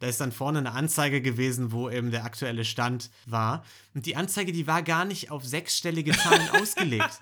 [0.00, 3.64] Da ist dann vorne eine Anzeige gewesen, wo eben der aktuelle Stand war.
[3.94, 7.20] Und die Anzeige, die war gar nicht auf sechsstellige Zahlen ausgelegt.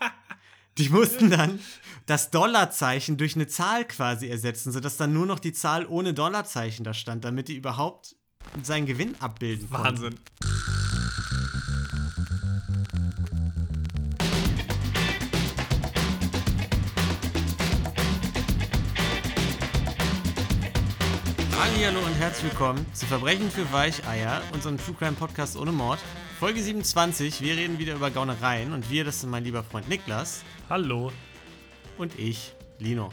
[0.78, 1.58] Die mussten dann
[2.04, 6.84] das Dollarzeichen durch eine Zahl quasi ersetzen, sodass dann nur noch die Zahl ohne Dollarzeichen
[6.84, 8.14] da stand, damit die überhaupt
[8.62, 10.02] seinen Gewinn abbilden konnten.
[10.02, 10.75] Wahnsinn.
[21.58, 25.98] Hallo und herzlich willkommen zu Verbrechen für Weicheier, unserem True Crime Podcast ohne Mord.
[26.38, 30.42] Folge 27, wir reden wieder über Gaunereien und wir, das sind mein lieber Freund Niklas
[30.68, 31.12] Hallo.
[31.96, 33.10] und ich, Lino.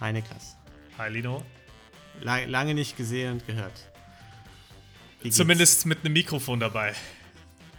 [0.00, 0.56] Hi Niklas.
[0.96, 1.44] Hi Lino.
[2.20, 3.92] La lange nicht gesehen und gehört.
[5.30, 6.94] Zumindest mit einem Mikrofon dabei.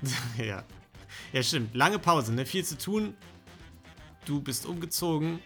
[0.38, 0.64] ja.
[1.34, 1.76] Ja, stimmt.
[1.76, 2.46] Lange Pause, ne?
[2.46, 3.16] Viel zu tun.
[4.26, 5.40] Du bist umgezogen.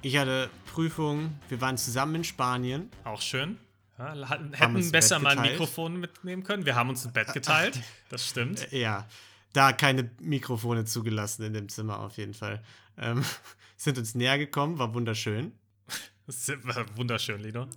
[0.00, 1.40] Ich hatte Prüfungen.
[1.48, 2.90] Wir waren zusammen in Spanien.
[3.02, 3.58] Auch schön.
[3.98, 4.14] Ja,
[4.52, 5.50] hätten besser mal ein.
[5.50, 6.64] Mikrofon mitnehmen können.
[6.64, 7.80] Wir haben uns ein Bett geteilt.
[8.08, 8.70] Das stimmt.
[8.72, 9.06] Ja,
[9.52, 12.62] da keine Mikrofone zugelassen in dem Zimmer auf jeden Fall.
[12.96, 13.24] Ähm,
[13.76, 15.52] sind uns näher gekommen, war wunderschön.
[16.26, 17.68] Das war wunderschön, Lino.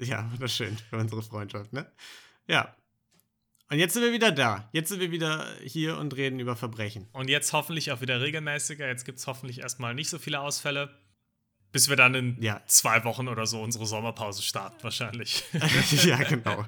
[0.00, 1.86] Ja, wunderschön für unsere Freundschaft, ne?
[2.48, 2.74] Ja.
[3.70, 4.68] Und jetzt sind wir wieder da.
[4.72, 7.08] Jetzt sind wir wieder hier und reden über Verbrechen.
[7.12, 8.88] Und jetzt hoffentlich auch wieder regelmäßiger.
[8.88, 10.92] Jetzt gibt es hoffentlich erstmal nicht so viele Ausfälle.
[11.72, 12.60] Bis wir dann in Ja.
[12.66, 15.42] zwei Wochen oder so unsere Sommerpause starten, wahrscheinlich.
[16.04, 16.66] ja, genau.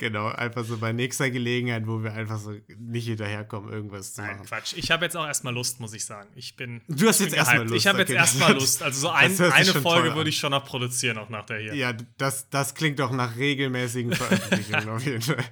[0.00, 4.38] Genau, einfach so bei nächster Gelegenheit, wo wir einfach so nicht hinterherkommen, irgendwas zu Nein,
[4.38, 4.46] machen.
[4.46, 4.72] Quatsch.
[4.76, 6.28] Ich habe jetzt auch erstmal Lust, muss ich sagen.
[6.34, 6.80] Ich bin.
[6.88, 7.62] Du hast jetzt erstmal.
[7.62, 8.18] Lust, Ich habe jetzt okay.
[8.18, 8.82] erstmal Lust.
[8.82, 11.74] Also so ein, eine Folge würde ich schon noch produzieren, auch nach der hier.
[11.74, 15.44] Ja, das, das klingt doch nach regelmäßigen Veröffentlichungen auf jeden Fall.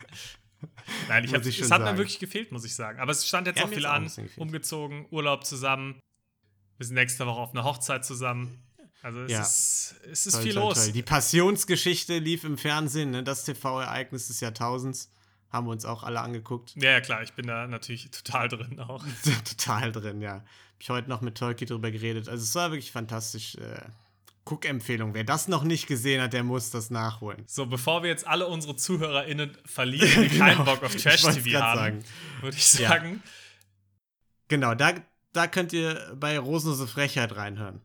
[1.06, 1.98] Nein, ich hab, ich es hat mir sagen.
[1.98, 2.98] wirklich gefehlt, muss ich sagen.
[2.98, 4.10] Aber es stand jetzt Ja, auch mir viel an.
[4.36, 6.00] Umgezogen, Urlaub zusammen.
[6.78, 8.58] Wir sind nächste Woche auf einer Hochzeit zusammen.
[9.02, 9.40] Also es Ja.
[9.42, 10.84] ist, es ist Toll, viel toll, los.
[10.84, 10.92] toll.
[10.92, 13.22] Die Passionsgeschichte lief im Fernsehen, ne?
[13.22, 15.10] das TV-Ereignis des Jahrtausends.
[15.50, 16.74] Haben wir uns auch alle angeguckt.
[16.76, 19.02] Ja, ja, klar, ich bin da natürlich total drin auch.
[19.48, 20.34] Total drin, ja.
[20.34, 20.44] Hab
[20.80, 22.28] ich heute noch mit Tolki drüber geredet.
[22.28, 23.54] Also es war wirklich fantastisch.
[23.54, 23.80] Äh,
[24.44, 25.12] Guckempfehlung.
[25.14, 27.44] Wer das noch nicht gesehen hat, der muss das nachholen.
[27.46, 30.64] So, bevor wir jetzt alle unsere ZuhörerInnen verlieren, die keinen Genau.
[30.64, 32.02] Bock auf Trash-TV haben,
[32.40, 32.88] würde ich Ja.
[32.88, 33.22] sagen,
[34.48, 34.94] Genau, da,
[35.34, 37.82] da könnt ihr bei Rosenlose Frechheit reinhören.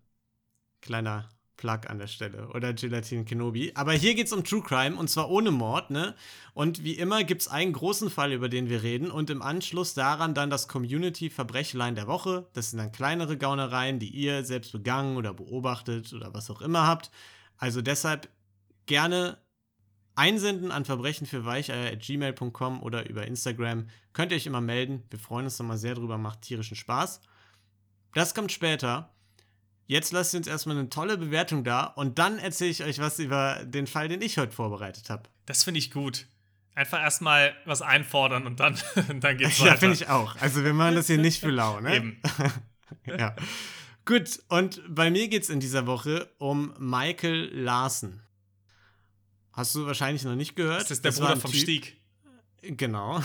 [0.84, 2.50] Kleiner Plug an der Stelle.
[2.50, 3.72] Oder Gelatine Kenobi.
[3.74, 6.14] Aber hier geht's um True Crime und zwar ohne Mord, ne?
[6.54, 10.34] Und wie immer gibt's einen großen Fall, über den wir reden und im Anschluss daran
[10.34, 12.48] dann das Community-Verbrechlein der Woche.
[12.54, 16.86] Das sind dann kleinere Gaunereien, die ihr selbst begangen oder beobachtet oder was auch immer
[16.86, 17.12] habt.
[17.58, 18.28] Also deshalb
[18.86, 19.38] gerne
[20.16, 23.88] einsenden an Verbrechen für gmail.com oder über Instagram.
[24.12, 25.04] Könnt ihr euch immer melden.
[25.10, 27.22] Wir freuen uns nochmal sehr drüber, macht tierischen Spaß.
[28.14, 29.13] Das kommt später.
[29.94, 33.20] Jetzt lasst ihr uns erstmal eine tolle Bewertung da und dann erzähle ich euch was
[33.20, 35.30] über den Fall, den ich heute vorbereitet habe.
[35.46, 36.26] das finde ich gut.
[36.74, 38.76] Einfach erstmal was einfordern und dann,
[39.20, 39.78] dann geht's Ja, weiter.
[39.78, 40.36] finde ich auch.
[40.42, 41.96] Also wir machen das hier nicht für lau, ne?
[41.98, 42.22] Eben.
[43.06, 43.36] ja.
[44.06, 48.24] Gut, und bei mir geht es in dieser Woche um Michael Larsen.
[49.52, 50.82] Hast du wahrscheinlich noch nicht gehört.
[50.82, 52.02] Das ist der war Bruder vom Typ- Stieg.
[52.64, 53.22] Genau.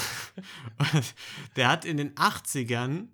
[1.56, 3.06] Der hat in den 80ern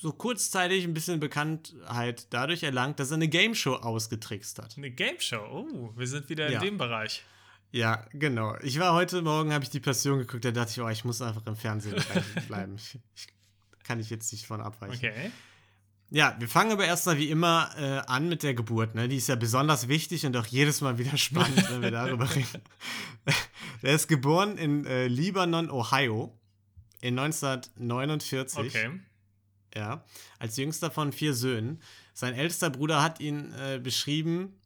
[0.00, 4.76] so kurzzeitig ein bisschen Bekanntheit dadurch erlangt, dass er eine Gameshow ausgetrickst hat.
[4.76, 5.44] Eine Game Show.
[5.50, 6.60] Oh, wir sind wieder in Ja.
[6.60, 7.24] dem Bereich.
[7.70, 8.56] Ja, genau.
[8.62, 11.20] Ich war heute Morgen, habe ich die Passion geguckt, da dachte ich, oh, ich muss
[11.20, 11.96] einfach im Fernsehen
[12.48, 12.76] bleiben-.
[12.76, 13.26] Ich, ich,
[13.84, 14.94] kann ich jetzt nicht von abweichen.
[14.96, 15.30] Okay.
[16.10, 18.94] Ja, wir fangen aber erstmal wie immer äh, an mit der Geburt.
[18.94, 19.08] Ne?
[19.08, 22.62] Die ist ja besonders wichtig und auch jedes Mal wieder spannend, wenn wir darüber reden.
[23.82, 26.38] Der ist geboren in äh, Libanon, Ohio
[27.02, 28.58] in 1949.
[28.58, 28.90] Okay.
[29.74, 30.04] Ja,
[30.38, 31.80] als jüngster von vier Söhnen.
[32.14, 34.58] Sein ältester Bruder hat ihn äh, beschrieben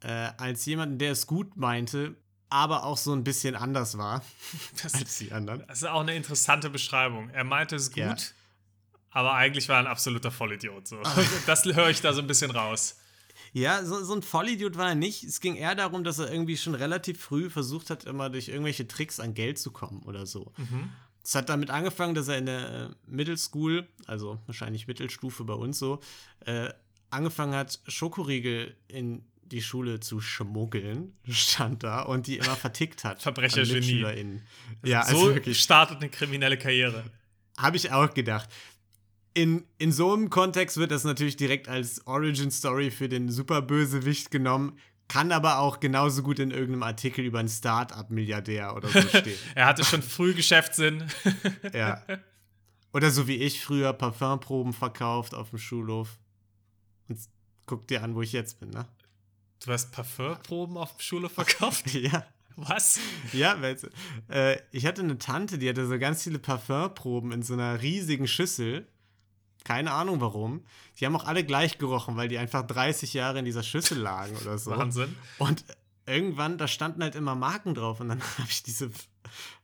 [0.00, 2.16] äh, als jemanden, der es gut meinte,
[2.48, 4.22] aber auch so ein bisschen anders war
[4.82, 5.64] Das, als die anderen.
[5.68, 7.30] das ist auch eine interessante Beschreibung.
[7.30, 8.16] Er meinte es gut, Ja.
[9.10, 10.88] aber eigentlich war er ein absoluter Vollidiot.
[10.88, 11.00] So.
[11.46, 12.96] Das höre ich da so ein bisschen raus.
[13.54, 15.24] Ja, so, so ein Vollidiot war er nicht.
[15.24, 18.88] Es ging eher darum, dass er irgendwie schon relativ früh versucht hat, immer durch irgendwelche
[18.88, 20.52] Tricks an Geld zu kommen oder so.
[21.24, 25.54] Es hat damit angefangen, dass er in der äh, Middle School, also wahrscheinlich Mittelstufe bei
[25.54, 26.00] uns so,
[26.46, 26.68] äh,
[27.10, 33.22] angefangen hat, Schokoriegel in die Schule zu schmuggeln, stand da, und die immer vertickt hat.
[33.22, 34.40] Verbrechergenie.
[34.84, 35.60] Ja, so also wirklich.
[35.60, 37.04] startet eine kriminelle Karriere.
[37.58, 38.48] Habe ich auch gedacht.
[39.34, 44.78] In, in so einem Kontext wird das natürlich direkt als Origin-Story für den Superbösewicht genommen,
[45.12, 49.38] kann aber auch genauso gut in irgendeinem Artikel über einen Start-up-Milliardär oder so stehen.
[49.54, 51.04] Er hatte schon früh Geschäftssinn.
[51.74, 52.02] ja.
[52.94, 56.18] Oder so wie ich früher Parfumproben verkauft auf dem Schulhof.
[57.08, 57.18] Und
[57.66, 58.86] guck dir an, wo ich jetzt bin, ne?
[59.62, 61.92] Du hast Parfümproben auf dem Schule verkauft?
[61.92, 62.24] ja.
[62.56, 62.98] Was?
[63.34, 63.76] Ja, weil,
[64.30, 68.26] äh, ich hatte eine Tante, die hatte so ganz viele Parfümproben in so einer riesigen
[68.26, 68.88] Schüssel.
[69.64, 70.64] Keine Ahnung warum.
[70.98, 74.36] Die haben auch alle gleich gerochen, weil die einfach 30 Jahre in dieser Schüssel lagen
[74.42, 74.72] oder so.
[74.72, 75.14] Wahnsinn.
[75.38, 75.64] Und
[76.06, 78.90] irgendwann, da standen halt immer Marken drauf und dann habe ich diese,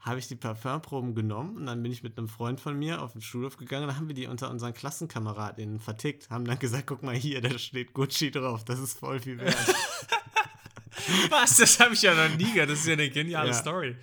[0.01, 3.13] habe ich die Parfümproben genommen und dann bin ich mit einem Freund von mir auf
[3.13, 6.87] den Schulhof gegangen und dann haben wir die unter unseren Klassenkameradinnen vertickt, haben dann gesagt,
[6.87, 9.57] guck mal hier, da steht Gucci drauf, das ist voll viel wert.
[11.31, 11.57] Was?
[11.57, 12.71] Das habe ich ja noch nie gehört.
[12.71, 13.55] Das ist ja eine geniale Ja.
[13.55, 13.97] Story.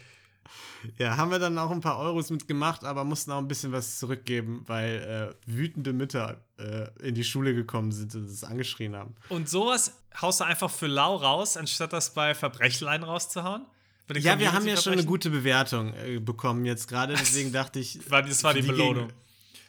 [0.97, 3.99] Ja, haben wir dann auch ein paar Euros mitgemacht, aber mussten auch ein bisschen was
[3.99, 9.15] zurückgeben, weil äh, wütende Mütter äh, in die Schule gekommen sind und es angeschrien haben.
[9.29, 13.65] Und sowas haust du einfach für lau raus, anstatt das bei Verbrechlein rauszuhauen?
[14.17, 17.99] Ja, wir haben ja schon eine gute Bewertung äh, bekommen jetzt gerade, deswegen dachte ich.
[18.11, 19.07] War- das war die für Belohnung.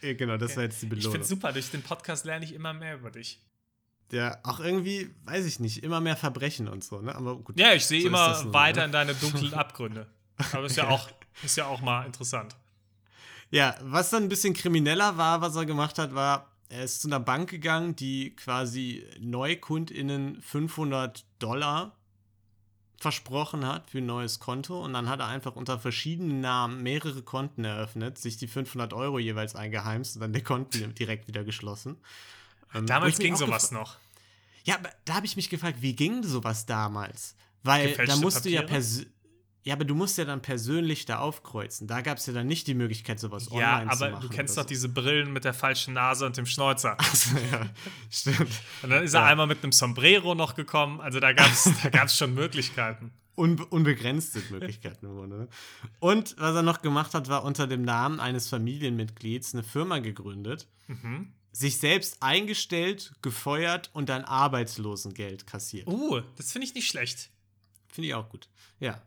[0.02, 1.12] Gegen- genau, das war jetzt die Ich Belohnung.
[1.12, 3.40] finde super, durch den Podcast lerne ich immer mehr über dich.
[4.12, 7.12] Ja, auch irgendwie, weiß ich nicht, immer mehr Verbrechen und so, ne?
[7.14, 7.58] Aber gut.
[7.58, 8.86] Ja, ich sehe so immer das weiter ne?
[8.86, 10.06] in deine dunklen Abgründe.
[10.52, 11.08] Aber ist ja, auch,
[11.42, 12.56] ist ja auch mal interessant.
[13.50, 17.08] Ja, was dann ein bisschen krimineller war, was er gemacht hat, war, er ist zu
[17.08, 21.96] einer Bank gegangen, die quasi NeukundInnen 500 Dollar
[22.98, 27.22] versprochen hat für ein neues Konto und dann hat er einfach unter verschiedenen Namen mehrere
[27.22, 31.98] Konten eröffnet, sich die 500 Euro jeweils eingeheimst und dann die Konten direkt wieder geschlossen.
[32.74, 33.96] Ähm, Damals ging sowas noch.
[34.64, 37.36] Ja, aber da habe ich mich gefragt, wie ging sowas damals?
[37.62, 38.74] Weil da musst du ja Papiere?
[38.80, 39.12] persönlich.
[39.66, 41.88] Ja, aber du musst ja dann persönlich da aufkreuzen.
[41.88, 44.28] Da gab es ja dann nicht die Möglichkeit, sowas Ja, online zu aber machen.
[44.28, 46.96] du kennst doch diese Brillen mit der falschen Nase und dem Schnäuzer.
[47.12, 47.36] so.
[47.50, 47.68] ja,
[48.08, 48.48] stimmt.
[48.82, 49.26] Und dann ist er Ja.
[49.26, 51.00] einmal mit einem Sombrero noch gekommen.
[51.00, 53.12] Also da gab es da gab's schon Möglichkeiten.
[53.34, 55.04] Unbe unbegrenzt sind Möglichkeiten.
[55.28, 55.48] Ne?
[55.98, 60.68] Und was er noch gemacht hat, war unter dem Namen eines Familienmitglieds eine Firma gegründet,
[60.86, 61.32] Mhm.
[61.50, 65.88] sich selbst eingestellt, gefeuert und dann Arbeitslosengeld kassiert.
[65.88, 67.30] Uh, das finde ich nicht schlecht.
[67.88, 68.48] Finde ich auch gut.
[68.80, 69.02] Ja.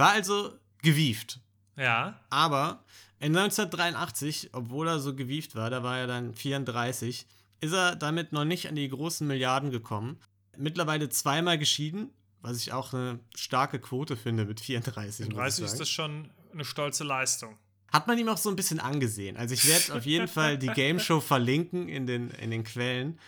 [0.00, 0.52] War also
[0.82, 1.40] gewieft.
[1.76, 2.20] Ja.
[2.30, 2.84] Aber
[3.18, 7.26] in 1983, obwohl er so gewieft war, da war er dann 34,
[7.60, 10.18] ist er damit noch nicht an die großen Milliarden gekommen.
[10.56, 12.10] Mittlerweile zweimal geschieden,
[12.40, 15.26] was ich auch eine starke Quote finde mit 34.
[15.26, 17.58] muss ich 30 ist das schon eine stolze Leistung.
[17.92, 19.36] Hat man ihm auch so ein bisschen angesehen.
[19.36, 23.18] Also ich werde auf jeden Fall die Game Show verlinken in den, in den Quellen.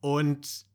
[0.00, 0.66] Und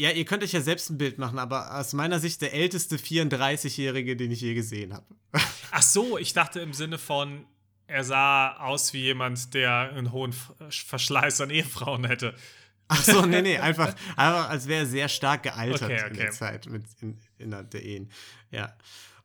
[0.00, 2.96] ja, ihr könnt euch ja selbst ein Bild machen, aber aus meiner Sicht der älteste
[2.96, 5.04] 34-Jährige, den ich je gesehen habe.
[5.70, 7.44] Ach so, ich dachte im Sinne von,
[7.86, 10.32] er sah aus wie jemand, der einen hohen
[10.70, 12.34] Verschleiß an Ehefrauen hätte.
[12.88, 16.28] Ach so, nee, nee, einfach, einfach als wäre er sehr stark gealtert Okay, in der
[16.28, 16.30] okay.
[16.30, 18.10] Zeit mit in, innerhalb der Ehen.
[18.50, 18.74] Ja.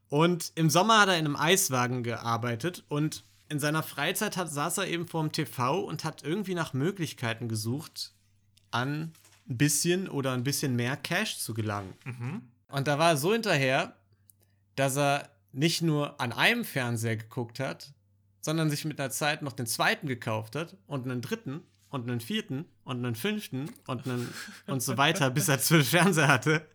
[0.10, 4.80] Und im Sommer hat er in einem Eiswagen gearbeitet und in seiner Freizeit hat, saß
[4.80, 8.12] er eben vorm TV und hat irgendwie nach Möglichkeiten gesucht,
[8.72, 9.14] an
[9.48, 11.94] ein bisschen oder ein bisschen mehr Cash zu gelangen.
[12.06, 12.42] Mhm.
[12.70, 13.96] Und da war er so hinterher,
[14.76, 17.94] dass er nicht nur an einem Fernseher geguckt hat,
[18.42, 22.20] sondern sich mit einer Zeit noch den zweiten gekauft hat und einen dritten und einen
[22.20, 24.34] vierten und einen fünften und einen
[24.68, 26.68] und so weiter, bis er zwölf Fernseher hatte,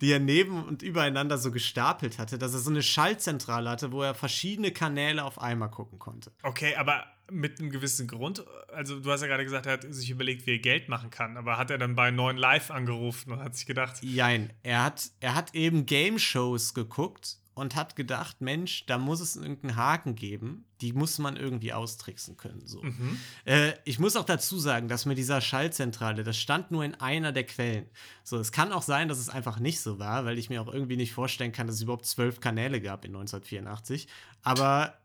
[0.00, 4.02] die er neben und übereinander so gestapelt hatte, dass er so eine Schaltzentrale hatte, wo
[4.02, 6.32] er verschiedene Kanäle auf einmal gucken konnte.
[6.42, 8.44] Okay, aber mit einem gewissen Grund.
[8.68, 11.36] Also, du hast ja gerade gesagt, er hat sich überlegt, wie er Geld machen kann.
[11.36, 15.10] Aber hat er dann bei 9 Live angerufen und hat sich gedacht, Jein, er hat,
[15.20, 20.66] er hat eben Game-Shows geguckt und hat gedacht, Mensch, da muss es irgendeinen Haken geben,
[20.80, 22.66] die muss man irgendwie austricksen können.
[22.66, 22.82] So.
[22.82, 23.18] mhm.
[23.44, 27.30] Äh, ich muss auch dazu sagen, dass mit dieser Schaltzentrale, das stand nur in einer
[27.30, 27.86] der Quellen.
[28.24, 30.72] So, es kann auch sein, dass es einfach nicht so war, weil ich mir auch
[30.72, 34.08] irgendwie nicht vorstellen kann, dass es überhaupt zwölf Kanäle gab in 1984.
[34.42, 34.98] Aber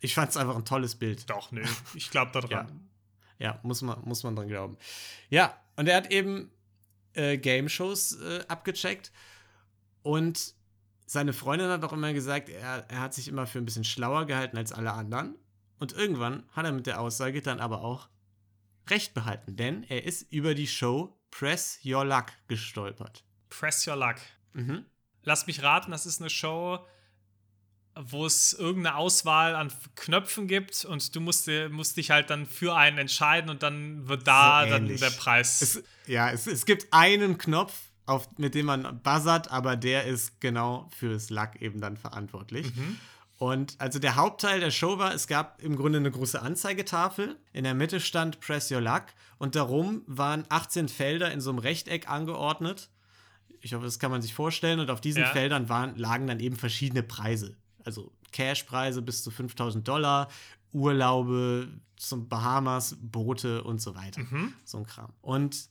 [0.00, 1.28] ich fand es einfach ein tolles Bild.
[1.30, 1.62] doch, nö,
[1.94, 2.88] ich glaube da Ja, dran.
[3.38, 4.76] ja muss, man, muss man dran glauben.
[5.30, 6.50] Ja, und er hat eben
[7.14, 9.12] äh, Game-Shows äh, abgecheckt
[10.02, 10.54] und
[11.06, 14.26] seine Freundin hat auch immer gesagt, er, er hat sich immer für ein bisschen schlauer
[14.26, 15.36] gehalten als alle anderen.
[15.78, 18.08] Und irgendwann hat er mit der Aussage dann aber auch
[18.88, 23.24] recht behalten, denn er ist über die Show Press Your Luck gestolpert.
[23.48, 24.16] Press your luck.
[24.52, 24.84] Mhm.
[25.22, 26.84] Lass mich raten, das ist eine Show,
[28.00, 32.76] wo es irgendeine Auswahl an Knöpfen gibt und du musst, musst dich halt dann für
[32.76, 35.62] einen entscheiden und dann wird da So dann der Preis.
[35.62, 37.74] Es, ja, es, es gibt einen Knopf,
[38.06, 42.74] auf, mit dem man buzzert, aber der ist genau fürs Luck eben dann verantwortlich.
[42.74, 42.98] Mhm.
[43.36, 47.36] Und also der Hauptteil der Show war, es gab im Grunde eine große Anzeigetafel.
[47.52, 49.04] In der Mitte stand Press Your Luck
[49.38, 52.90] und darum waren 18 Felder in so einem Rechteck angeordnet.
[53.60, 54.80] Ich hoffe, das kann man sich vorstellen.
[54.80, 55.28] Und auf diesen Ja.
[55.30, 57.56] Feldern waren, lagen dann eben verschiedene Preise.
[57.88, 60.28] Also Cashpreise bis zu 5000 Dollar,
[60.72, 64.20] Urlaube zum Bahamas, Boote und so weiter.
[64.20, 64.52] Mhm.
[64.64, 65.10] So ein Kram.
[65.22, 65.70] Und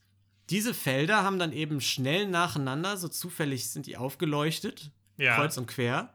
[0.50, 5.36] diese Felder haben dann eben schnell nacheinander, so zufällig sind die aufgeleuchtet, Ja.
[5.36, 6.12] kreuz und quer.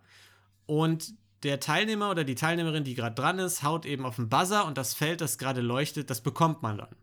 [0.66, 4.64] Und der Teilnehmer oder die Teilnehmerin, die gerade dran ist, haut eben auf den Buzzer
[4.66, 6.96] und das Feld, das gerade leuchtet, das bekommt man dann.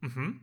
[0.00, 0.40] Mhm.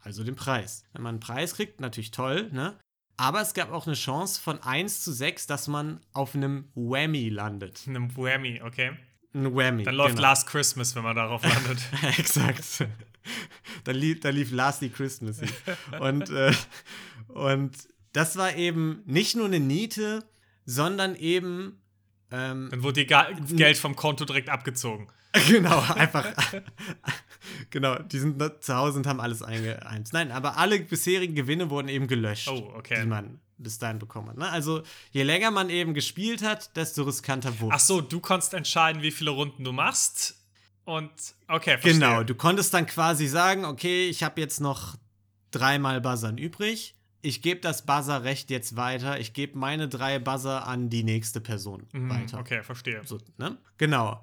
[0.00, 0.84] Also den Preis.
[0.92, 2.78] Wenn man einen Preis kriegt, natürlich toll, ne?
[3.16, 7.30] Aber es gab auch eine Chance von 1 zu 6, dass man auf einem Whammy
[7.30, 7.82] landet.
[7.86, 8.92] Einem Whammy, okay.
[9.34, 9.84] Ein Whammy.
[9.84, 10.28] Dann läuft genau.
[10.28, 11.78] Last Christmas, wenn man darauf landet.
[12.18, 12.86] Exakt.
[13.84, 15.40] da, lief, da lief Lastly Christmas.
[16.00, 16.52] und, äh,
[17.28, 17.76] und
[18.12, 20.24] das war eben nicht nur eine Niete,
[20.64, 21.80] sondern eben.
[22.30, 25.08] Ähm, Dann wurde dir Geld vom Konto direkt abgezogen.
[25.48, 26.32] Genau, einfach.
[27.70, 30.12] genau, die sind zu Hause und haben alles eingeheimst.
[30.12, 33.02] Nein, aber alle bisherigen Gewinne wurden eben gelöscht, oh, okay.
[33.02, 34.38] die man bis dahin bekommen hat.
[34.38, 34.48] Ne?
[34.48, 39.02] Also je länger man eben gespielt hat, desto riskanter wurde Ach so, du konntest entscheiden,
[39.02, 40.42] wie viele Runden du machst.
[40.84, 41.10] Und
[41.48, 41.94] okay, verstehe.
[41.94, 44.96] Genau, du konntest dann quasi sagen, okay, ich habe jetzt noch
[45.50, 46.94] dreimal Buzzern übrig.
[47.22, 49.18] Ich gebe das Buzzer-Recht jetzt weiter.
[49.18, 52.38] Ich gebe meine drei Buzzer an die nächste Person Mhm, weiter.
[52.38, 53.00] Okay, verstehe.
[53.04, 53.58] So, ne?
[53.78, 54.22] Genau.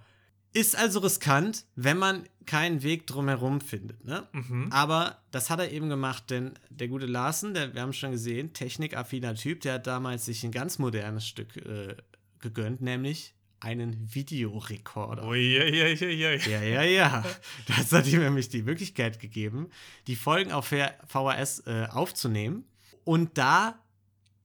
[0.53, 4.03] Ist also riskant, wenn man keinen Weg drumherum findet.
[4.05, 4.27] Ne?
[4.33, 4.72] Mhm.
[4.72, 8.53] Aber das hat er eben gemacht, denn der gute Larsen, der, wir haben schon gesehen,
[8.53, 11.95] technikaffiner Typ, der hat damals sich ein ganz modernes Stück äh,
[12.39, 13.33] gegönnt, nämlich
[13.63, 15.25] einen Videorekorder.
[15.25, 16.38] Uiuiuiui.
[16.51, 17.24] Ja, ja, ja.
[17.67, 19.69] Das hat ihm nämlich die Möglichkeit gegeben,
[20.07, 22.65] die Folgen auf VHS äh, aufzunehmen.
[23.05, 23.79] Und da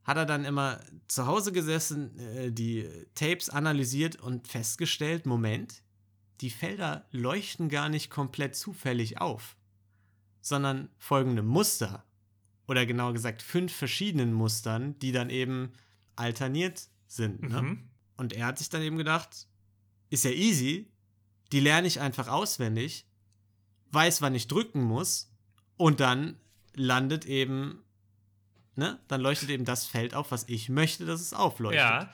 [0.05, 5.83] hat er dann immer zu Hause gesessen, äh, die Tapes analysiert und festgestellt, Moment,
[6.41, 9.57] die Felder leuchten gar nicht komplett zufällig auf,
[10.41, 12.05] sondern folgende Muster.
[12.67, 15.73] Oder genauer gesagt fünf verschiedenen Mustern, die dann eben
[16.17, 17.43] alterniert sind.
[17.43, 17.63] Ne?
[17.63, 17.89] Mhm.
[18.17, 19.47] Und er hat sich dann eben gedacht,
[20.11, 20.91] ist ja easy,
[21.53, 23.07] die lerne ich einfach auswendig,
[23.91, 25.33] weiß, wann ich drücken muss
[25.77, 26.37] und dann
[26.75, 27.83] landet eben,
[28.77, 31.81] ne, dann leuchtet eben das Feld auf, was ich möchte, dass es aufleuchtet.
[31.81, 32.13] Ja.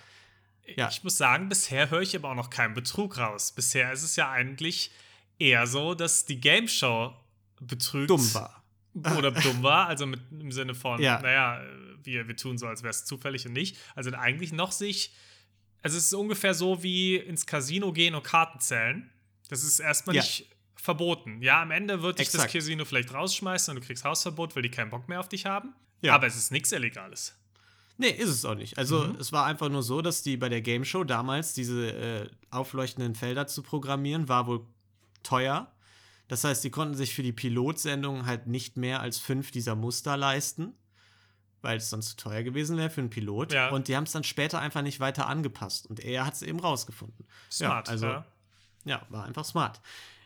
[0.76, 0.88] Ja.
[0.88, 3.52] Ich muss sagen, bisher höre ich aber auch noch keinen Betrug raus.
[3.52, 4.90] Bisher ist es ja eigentlich
[5.38, 7.14] eher so, dass die Game Show
[7.61, 8.11] betrügt.
[8.11, 8.62] Dumm war.
[9.18, 11.21] Oder dumm war, also mit, im Sinne von, Ja.
[11.21, 11.61] naja,
[12.02, 13.76] wir, wir tun so, als wäre es zufällig und nicht.
[13.97, 15.12] Also eigentlich noch sich,
[15.83, 19.11] also es ist ungefähr so wie ins Casino gehen und Karten zählen.
[19.49, 20.23] Das ist erstmal Ja.
[20.23, 21.42] nicht verboten.
[21.42, 22.52] Ja, am Ende wird dich das Exakt.
[22.52, 25.75] Casino vielleicht rausschmeißen und du kriegst Hausverbot, weil die keinen Bock mehr auf dich haben.
[26.02, 26.14] Ja.
[26.14, 27.35] Aber es ist nichts Illegales.
[27.96, 28.76] Nee, ist es auch nicht.
[28.76, 29.16] Also Mhm.
[29.20, 33.14] es war einfach nur so, dass die bei der Game Show damals diese äh, aufleuchtenden
[33.14, 34.66] Felder zu programmieren, war wohl
[35.22, 35.70] teuer.
[36.28, 40.16] Das heißt, die konnten sich für die Pilotsendung halt nicht mehr als fünf dieser Muster
[40.16, 40.74] leisten,
[41.62, 43.52] weil es sonst zu teuer gewesen wäre für einen Pilot.
[43.52, 43.70] Ja.
[43.70, 45.86] Und die haben es dann später einfach nicht weiter angepasst.
[45.86, 47.26] Und er hat es eben rausgefunden.
[47.50, 47.86] Smart.
[47.88, 48.24] Ja, also ja.
[48.84, 49.80] ja, war einfach smart.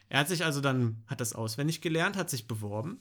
[0.08, 3.00] Er hat sich also dann, hat das auswendig gelernt, hat sich beworben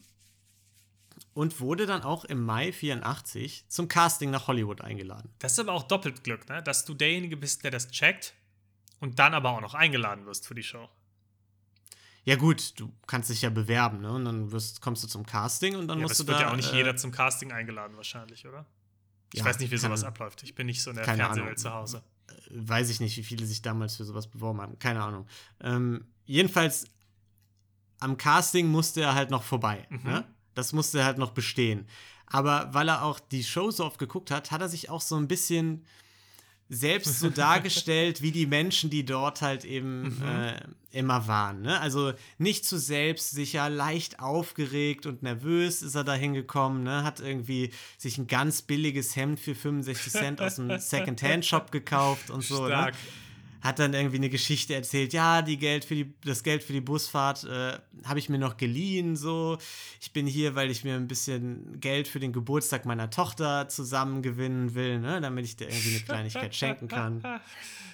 [1.38, 5.30] und wurde dann auch im Mai 84 zum Casting nach Hollywood eingeladen.
[5.38, 6.64] Das ist aber auch doppelt Glück, ne?
[6.64, 8.34] dass du derjenige bist, der das checkt
[8.98, 10.88] und dann aber auch noch eingeladen wirst für die Show.
[12.24, 14.10] Ja gut, du kannst dich ja bewerben, ne?
[14.12, 16.46] Und dann wirst, kommst du zum Casting und dann Ja, musst das du wird da.
[16.46, 18.66] ja auch nicht äh, jeder zum Casting eingeladen, wahrscheinlich, oder?
[19.32, 20.42] Ich ja, weiß nicht, wie sowas keine- abläuft.
[20.42, 21.56] Ich bin nicht so in der Fernsehwelt Ahnung.
[21.56, 22.02] zu Hause.
[22.50, 24.76] Weiß ich nicht, wie viele sich damals für sowas beworben haben.
[24.80, 25.26] Keine Ahnung.
[25.60, 26.86] Ähm, jedenfalls,
[28.00, 29.86] am Casting musste er halt noch vorbei.
[29.88, 30.00] Mhm.
[30.02, 30.24] Ne?
[30.58, 31.86] Das musste halt noch bestehen.
[32.26, 35.14] Aber weil er auch die Show so oft geguckt hat, hat er sich auch so
[35.14, 35.84] ein bisschen
[36.68, 40.22] selbst so dargestellt, wie die Menschen, die dort halt eben Mhm.
[40.26, 40.60] äh,
[40.90, 41.62] immer waren.
[41.62, 41.80] Ne?
[41.80, 46.82] Also nicht zu selbstsicher, leicht aufgeregt und nervös ist er da hingekommen.
[46.82, 47.04] Ne?
[47.04, 52.42] Hat irgendwie sich ein ganz billiges Hemd für 65 Cent aus einem Second-Hand-Shop gekauft und
[52.42, 52.66] so.
[52.66, 52.90] Ne?
[53.60, 56.80] Hat dann irgendwie eine Geschichte erzählt, ja, die Geld für die, das Geld für die
[56.80, 59.58] Busfahrt äh, habe ich mir noch geliehen, so.
[60.00, 64.74] Ich bin hier, weil ich mir ein bisschen Geld für den Geburtstag meiner Tochter zusammengewinnen
[64.74, 67.22] will, ne, damit ich dir irgendwie eine Kleinigkeit schenken kann.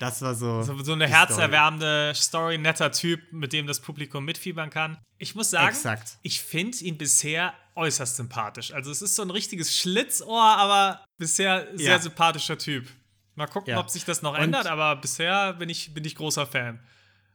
[0.01, 0.63] Das war so.
[0.63, 4.99] So, so eine herzerwärmende Story, netter Typ, mit dem das Publikum mitfiebern kann.
[5.19, 6.19] Ich muss sagen, Exakt.
[6.23, 8.73] ich finde ihn bisher äußerst sympathisch.
[8.73, 11.99] Also es ist so ein richtiges Schlitzohr, aber bisher sehr Ja.
[11.99, 12.87] sympathischer Typ.
[13.37, 13.81] Mal gucken, Ja.
[13.81, 16.79] ob sich das noch Und- ändert, aber bisher bin ich, bin ich großer Fan.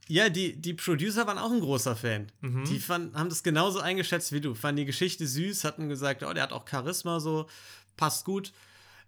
[0.07, 2.31] Ja, die, die Producer waren auch ein großer Fan.
[2.41, 2.63] Mhm.
[2.65, 4.55] Die fand, haben das genauso eingeschätzt wie du.
[4.55, 7.47] Fanden die Geschichte süß, hatten gesagt, oh, der hat auch Charisma, so,
[7.95, 8.51] passt gut.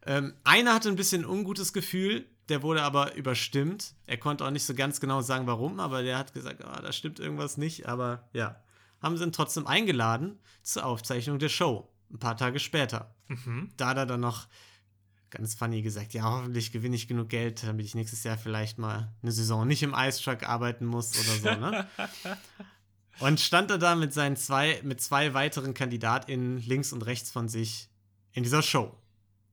[0.05, 3.93] Ähm, einer hatte ein bisschen ein ungutes Gefühl, der wurde aber überstimmt.
[4.05, 6.91] Er konnte auch nicht so ganz genau sagen, warum, aber der hat gesagt, oh, da
[6.91, 7.88] stimmt irgendwas nicht.
[7.88, 8.62] Aber ja,
[9.01, 11.88] haben sie ihn trotzdem eingeladen zur Aufzeichnung der Show.
[12.12, 13.15] Ein paar Tage später.
[13.27, 13.71] Mhm.
[13.77, 14.48] Da hat er dann noch
[15.31, 19.11] ganz funny gesagt, ja, hoffentlich gewinne ich genug Geld, damit ich nächstes Jahr vielleicht mal
[19.21, 21.88] eine Saison nicht im Ice Truck arbeiten muss oder so, ne?
[23.19, 27.47] Und stand er da mit seinen zwei, mit zwei weiteren KandidatInnen links und rechts von
[27.50, 27.89] sich
[28.31, 28.95] in dieser Show.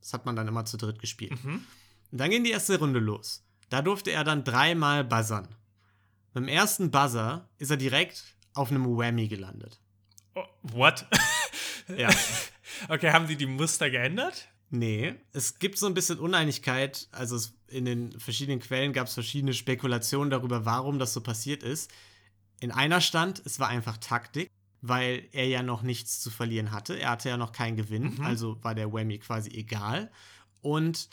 [0.01, 1.45] Das hat man dann immer zu dritt gespielt.
[1.45, 1.67] Mhm.
[2.11, 3.45] Und dann ging die erste Runde los.
[3.69, 5.49] Da durfte er dann dreimal buzzern.
[6.33, 9.79] Beim ersten Buzzer ist er direkt auf einem Whammy gelandet.
[10.35, 11.07] Oh, what?
[11.97, 12.09] Ja.
[12.89, 14.49] okay, haben die die Muster geändert?
[14.71, 17.09] Nee, es gibt so ein bisschen Uneinigkeit.
[17.11, 21.63] Also es, in den verschiedenen Quellen gab es verschiedene Spekulationen darüber, warum das so passiert
[21.63, 21.91] ist.
[22.61, 24.51] In einer stand, es war einfach Taktik,
[24.83, 26.99] weil er ja noch nichts zu verlieren hatte.
[27.01, 28.21] Er hatte ja noch keinen Gewinn, Mhm.
[28.21, 30.11] also war der Whammy quasi egal.
[30.61, 31.09] Und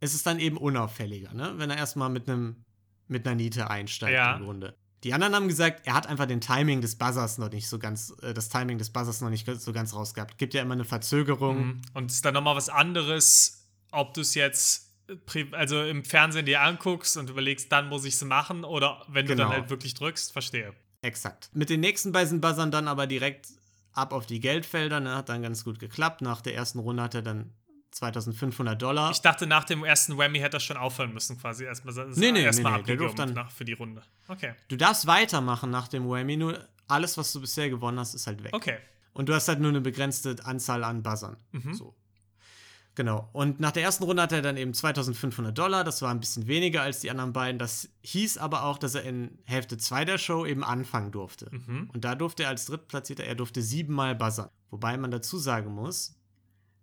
[0.00, 1.54] es ist dann eben unauffälliger, ne?
[1.56, 2.64] wenn er erstmal mit einem
[3.08, 4.36] mit einer Niete einsteigt Ja.
[4.36, 4.76] im Grunde.
[5.04, 8.12] Die anderen haben gesagt, er hat einfach den Timing des Buzzers noch nicht so ganz,
[8.22, 10.36] äh, das Timing des Buzzers noch nicht so ganz rausgehabt.
[10.38, 11.66] Gibt ja immer eine Verzögerung.
[11.66, 11.82] Mhm.
[11.94, 14.90] Und es ist dann nochmal was anderes, ob du es jetzt
[15.26, 19.26] pri- also im Fernsehen dir anguckst und überlegst, dann muss ich es machen oder wenn
[19.26, 19.48] du Genau.
[19.48, 20.74] dann halt wirklich drückst, verstehe.
[21.02, 21.48] Exakt.
[21.54, 23.48] Mit den nächsten beiden Buzzern dann aber direkt
[23.92, 25.00] ab auf die Geldfelder.
[25.00, 25.16] Ne?
[25.16, 26.20] Hat dann ganz gut geklappt.
[26.20, 27.54] Nach der ersten Runde hat er dann
[27.90, 29.10] 2500 Dollar.
[29.10, 32.42] Ich dachte, nach dem ersten Whammy hätte er schon aufhören müssen, quasi erstmal Nee, nee,
[32.42, 34.02] erstmal nee, nee, der dann- nach, für die Runde.
[34.28, 34.54] Okay.
[34.68, 38.42] du darfst weitermachen nach dem Whammy, nur alles, was du bisher gewonnen hast, ist halt
[38.44, 38.54] weg.
[38.54, 38.78] Okay.
[39.12, 41.36] Und du hast halt nur eine begrenzte Anzahl an Buzzern.
[41.52, 41.74] Mhm.
[41.74, 41.94] So.
[42.96, 43.28] Genau.
[43.32, 45.84] Und nach der ersten Runde hat er dann eben 2500 Dollar.
[45.84, 47.58] Das war ein bisschen weniger als die anderen beiden.
[47.58, 51.48] Das hieß aber auch, dass er in Hälfte 2 der Show eben anfangen durfte.
[51.52, 51.90] Mhm.
[51.94, 54.50] Und da durfte er als Drittplatzierter, er durfte siebenmal buzzern.
[54.70, 56.16] Wobei man dazu sagen muss,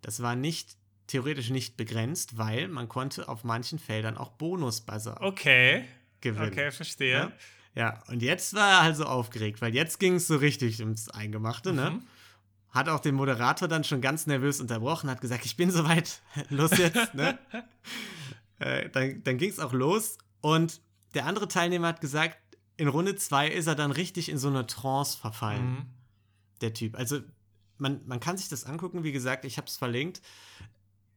[0.01, 0.76] das war nicht,
[1.07, 5.85] theoretisch nicht begrenzt, weil man konnte auf manchen Feldern auch Bonus-Buzzer Okay.
[6.21, 6.51] gewinnen.
[6.51, 7.13] Okay, verstehe.
[7.13, 7.31] Ja?
[7.75, 11.73] ja, und jetzt war er also aufgeregt, weil jetzt ging es so richtig ums Eingemachte,
[11.73, 11.91] ne?
[11.91, 12.07] Mhm.
[12.71, 16.77] Hat auch den Moderator dann schon ganz nervös unterbrochen, hat gesagt, ich bin soweit, los
[16.77, 17.39] jetzt, ne?
[18.59, 20.81] äh, dann dann ging es auch los und
[21.13, 22.37] der andere Teilnehmer hat gesagt,
[22.75, 25.85] in Runde 2 ist er dann richtig in so eine Trance verfallen Mhm.
[26.61, 26.95] der Typ.
[26.95, 27.21] Also
[27.79, 30.21] man, man kann sich das angucken, wie gesagt, ich habe es verlinkt.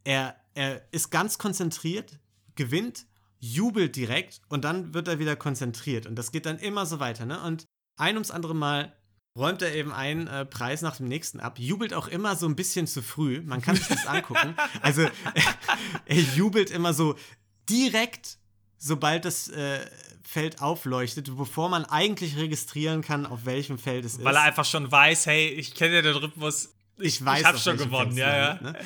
[0.04, 2.18] Er, er ist ganz konzentriert,
[2.54, 3.06] gewinnt,
[3.38, 6.06] jubelt direkt und dann wird er wieder konzentriert.
[6.06, 7.26] Und das geht dann immer so weiter.
[7.26, 7.40] Ne?
[7.42, 7.66] Und
[7.96, 8.94] ein ums andere Mal
[9.36, 12.56] räumt er eben einen äh, Preis nach dem nächsten ab, jubelt auch immer so ein
[12.56, 13.40] bisschen zu früh.
[13.42, 14.54] Man kann sich das angucken.
[14.82, 15.02] Also
[16.04, 17.16] er jubelt immer so
[17.68, 18.38] direkt,
[18.76, 19.80] sobald das äh,
[20.22, 24.24] Feld aufleuchtet, bevor man eigentlich registrieren kann, auf welchem Feld es ist.
[24.24, 26.74] Weil er einfach schon weiß, hey, ich kenne ja den Rhythmus.
[27.00, 28.46] Ich weiß, ich hab auf schon gewonnen, ja, ja.
[28.52, 28.78] landet, ne?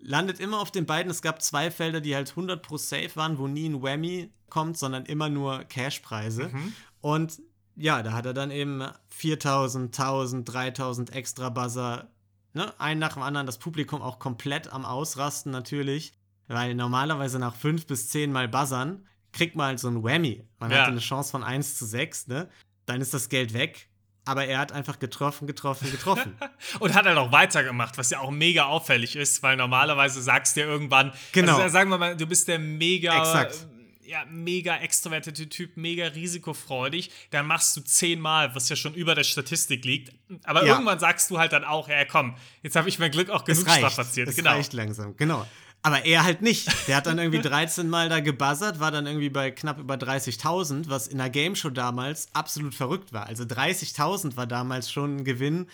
[0.00, 1.10] Landet immer auf den beiden.
[1.10, 4.78] Es gab zwei Felder, die halt 100 pro safe waren, wo nie ein Whammy kommt,
[4.78, 6.48] sondern immer nur Cashpreise.
[6.52, 6.72] Mhm.
[7.00, 7.40] Und
[7.76, 12.08] ja, da hat er dann eben 4000, 1000, 3000 extra Buzzer,
[12.52, 12.72] ne?
[12.78, 16.12] Einen nach dem anderen, das Publikum auch komplett am Ausrasten natürlich,
[16.46, 20.46] weil normalerweise nach fünf bis zehn Mal Buzzern kriegt man halt so ein Whammy.
[20.60, 20.78] Man Ja.
[20.78, 22.48] hatte eine Chance von 1 zu 6, ne?
[22.86, 23.88] Dann ist das Geld weg.
[24.26, 26.34] Aber er hat einfach getroffen, getroffen, getroffen.
[26.80, 30.60] Und hat halt auch weitergemacht, was ja auch mega auffällig ist, weil normalerweise sagst du
[30.60, 31.56] ja irgendwann, Genau.
[31.58, 33.66] also sagen wir mal, du bist der mega, Exakt.
[34.06, 39.14] äh, ja, mega extrovertierte Typ, mega risikofreudig, dann machst du zehnmal, was ja schon über
[39.14, 40.12] der Statistik liegt.
[40.44, 40.72] Aber Ja.
[40.74, 43.68] irgendwann sagst du halt dann auch, ja komm, jetzt habe ich mein Glück auch genug
[43.68, 44.28] strapaziert.
[44.28, 44.50] Es Genau.
[44.50, 45.46] reicht langsam, genau.
[45.84, 46.66] Aber er halt nicht.
[46.88, 50.88] Der hat dann irgendwie 13 Mal da gebuzzert, war dann irgendwie bei knapp über 30.000,
[50.88, 53.26] was in der Game Show damals absolut verrückt war.
[53.26, 55.66] Also 30.000 war damals schon ein Gewinn,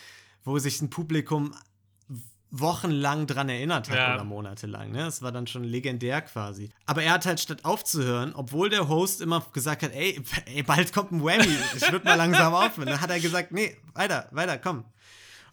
[0.43, 1.55] wo sich ein Publikum
[2.51, 4.15] wochenlang dran erinnert hat Ja.
[4.15, 4.91] oder monatelang.
[4.91, 5.05] Ne?
[5.05, 6.71] Das war dann schon legendär quasi.
[6.87, 10.93] Aber er hat halt statt aufzuhören, obwohl der Host immer gesagt hat, ey, ey bald
[10.93, 12.89] kommt ein Whammy, ich würde mal langsam aufhören.
[12.89, 14.85] Dann hat er gesagt, nee, weiter, weiter, komm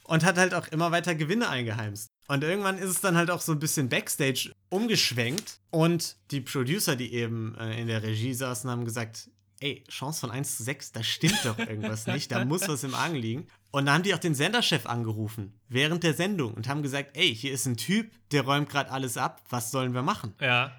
[0.07, 2.09] und hat halt auch immer weiter Gewinne eingeheimst.
[2.27, 6.95] Und irgendwann ist es dann halt auch so ein bisschen Backstage umgeschwenkt und die Producer,
[6.95, 10.91] die eben äh, in der Regie saßen, haben gesagt, ey, Chance von 1 zu 6,
[10.91, 13.47] da stimmt doch irgendwas nicht, da muss was im Argen liegen.
[13.71, 17.33] Und dann haben die auch den Senderchef angerufen, während der Sendung und haben gesagt, ey,
[17.33, 20.33] hier ist ein Typ, der räumt gerade alles ab, was sollen wir machen?
[20.41, 20.73] Ja.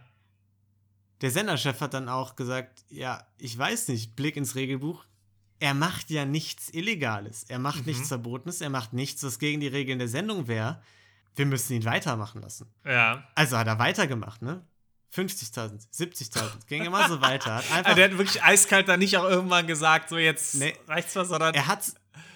[1.21, 5.05] Der Senderchef hat dann auch gesagt, ja, ich weiß nicht, Blick ins Regelbuch,
[5.61, 7.87] er macht ja nichts Illegales, er macht Mhm.
[7.87, 10.81] nichts Verbotenes, er macht nichts, was gegen die Regeln der Sendung wäre.
[11.39, 12.67] Wir müssen ihn weitermachen lassen.
[12.85, 13.23] Ja.
[13.35, 14.67] Also hat er weitergemacht, ne?
[15.15, 17.55] 50.000, 70.000, ging immer so weiter.
[17.57, 20.75] Hat Also einfach, der hat wirklich eiskalt dann nicht auch irgendwann gesagt, so jetzt Nee.
[20.87, 21.85] reicht's was, sondern er hat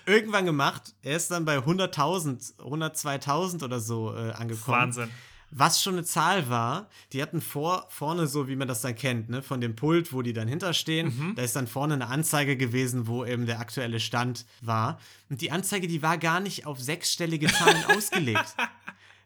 [0.06, 4.78] irgendwann gemacht, er ist dann bei 100.000, 102.000 oder so äh, angekommen.
[4.80, 5.10] Wahnsinn.
[5.54, 9.28] Was schon eine Zahl war, die hatten vor, vorne so, wie man das dann kennt,
[9.28, 11.34] ne, von dem Pult, wo die dann hinterstehen, Mhm.
[11.34, 14.98] da ist dann vorne eine Anzeige gewesen, wo eben der aktuelle Stand war.
[15.28, 18.54] Und die Anzeige, die war gar nicht auf sechsstellige Zahlen ausgelegt.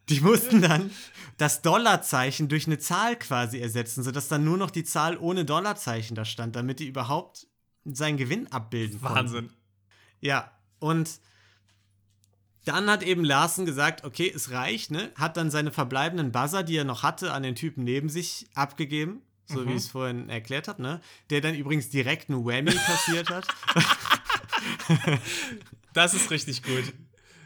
[0.09, 0.90] Die mussten dann
[1.37, 6.14] das Dollarzeichen durch eine Zahl quasi ersetzen, sodass dann nur noch die Zahl ohne Dollarzeichen
[6.14, 7.47] da stand, damit die überhaupt
[7.85, 9.14] seinen Gewinn abbilden konnten.
[9.16, 9.51] Wahnsinn.
[10.21, 11.11] Ja, und
[12.64, 15.12] dann hat eben Larsen gesagt, okay, es reicht, ne?
[15.16, 19.23] Hat dann seine verbleibenden Buzzer, die er noch hatte, an den Typen neben sich abgegeben.
[19.49, 19.69] so Mhm.
[19.69, 21.01] wie ich es vorhin erklärt habe, ne?
[21.31, 23.47] Der dann übrigens direkt einen Whammy kassiert hat.
[25.92, 26.92] Das ist richtig gut.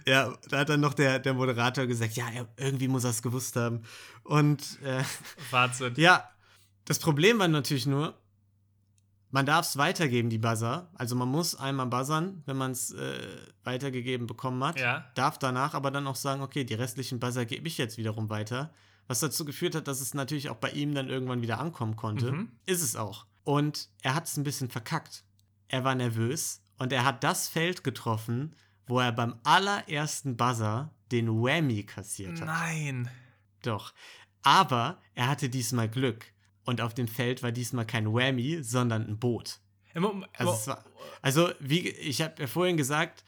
[0.06, 3.56] Ja, da hat dann noch der, der Moderator gesagt, ja, irgendwie muss er es gewusst
[3.56, 3.82] haben.
[4.24, 5.02] Und äh,
[5.50, 5.94] Wahnsinn.
[5.96, 6.28] ja,
[6.84, 8.14] das Problem war natürlich nur,
[9.30, 10.90] man darf es weitergeben, die Buzzer.
[10.94, 13.28] Also man muss einmal buzzern, wenn man es äh,
[13.62, 14.78] weitergegeben bekommen hat.
[14.80, 15.10] Ja.
[15.14, 18.72] Darf danach aber dann auch sagen, okay, die restlichen Buzzer gebe ich jetzt wiederum weiter.
[19.06, 22.32] Was dazu geführt hat, dass es natürlich auch bei ihm dann irgendwann wieder ankommen konnte.
[22.32, 22.52] Mhm.
[22.66, 23.26] Ist es auch.
[23.44, 25.24] Und er hat es ein bisschen verkackt.
[25.68, 28.56] Er war nervös und er hat das Feld getroffen,
[28.90, 32.46] wo er beim allerersten Buzzer den Whammy kassiert hat.
[32.46, 33.10] Nein.
[33.62, 33.92] Doch.
[34.42, 36.26] Aber er hatte diesmal Glück.
[36.64, 39.60] Und auf dem Feld war diesmal kein Whammy, sondern ein Boot.
[40.34, 40.84] Also, war,
[41.22, 43.24] also wie ich habe ja vorhin gesagt,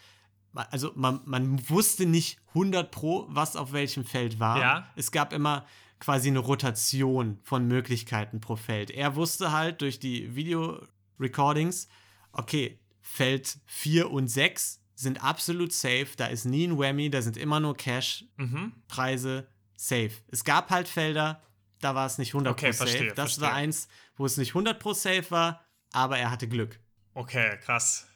[0.55, 4.61] also man, man wusste nicht 100 pro, was auf welchem Feld war.
[4.61, 4.93] Ja.
[4.95, 5.67] Es gab immer
[5.99, 8.91] quasi eine Rotation von Möglichkeiten pro Feld.
[8.91, 11.89] Er wusste halt durch die Video-Recordings,
[12.33, 17.37] okay, Feld 4 und 6 sind absolut safe, da ist nie ein Whammy, da sind
[17.37, 19.47] immer nur Cash-Preise, mhm.
[19.77, 20.13] safe.
[20.29, 21.43] Es gab halt Felder,
[21.81, 22.89] da war es nicht 100 Okay, pro safe.
[22.89, 23.53] verstehe, das war verstehe.
[23.53, 26.79] eins, wo es nicht 100 pro safe war, aber er hatte Glück.
[27.15, 28.07] Okay, krass.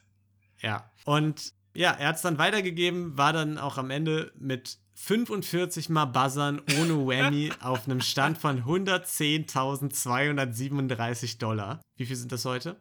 [0.60, 0.90] Ja.
[1.04, 6.06] Und ja, er hat es dann weitergegeben, war dann auch am Ende mit 45 Mal
[6.06, 11.82] Buzzern ohne Whammy auf einem Stand von 110.237 Dollar.
[11.96, 12.80] Wie viel sind das heute?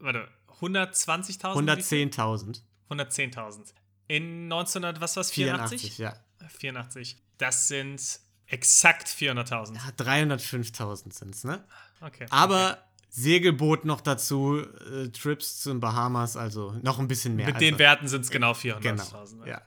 [0.00, 0.26] Warte,
[0.60, 1.54] 120.000?
[1.54, 2.62] 110.000.
[2.92, 3.72] 110.000.
[4.08, 5.30] In 1900, was war's?
[5.30, 5.92] 84?
[5.94, 6.14] 84, ja.
[6.48, 7.16] 84.
[7.38, 9.74] Das sind exakt 400.000.
[9.74, 9.80] ja
[10.36, 11.64] 305.000 sind es, ne?
[12.00, 12.26] Okay.
[12.30, 12.78] Aber
[13.08, 17.46] Segelboot noch dazu, äh, Trips zu den Bahamas, also noch ein bisschen mehr.
[17.46, 19.02] Mit also, den Werten sind es genau Genau.
[19.02, 19.36] 400.000.
[19.40, 19.48] ne?
[19.48, 19.62] Ja.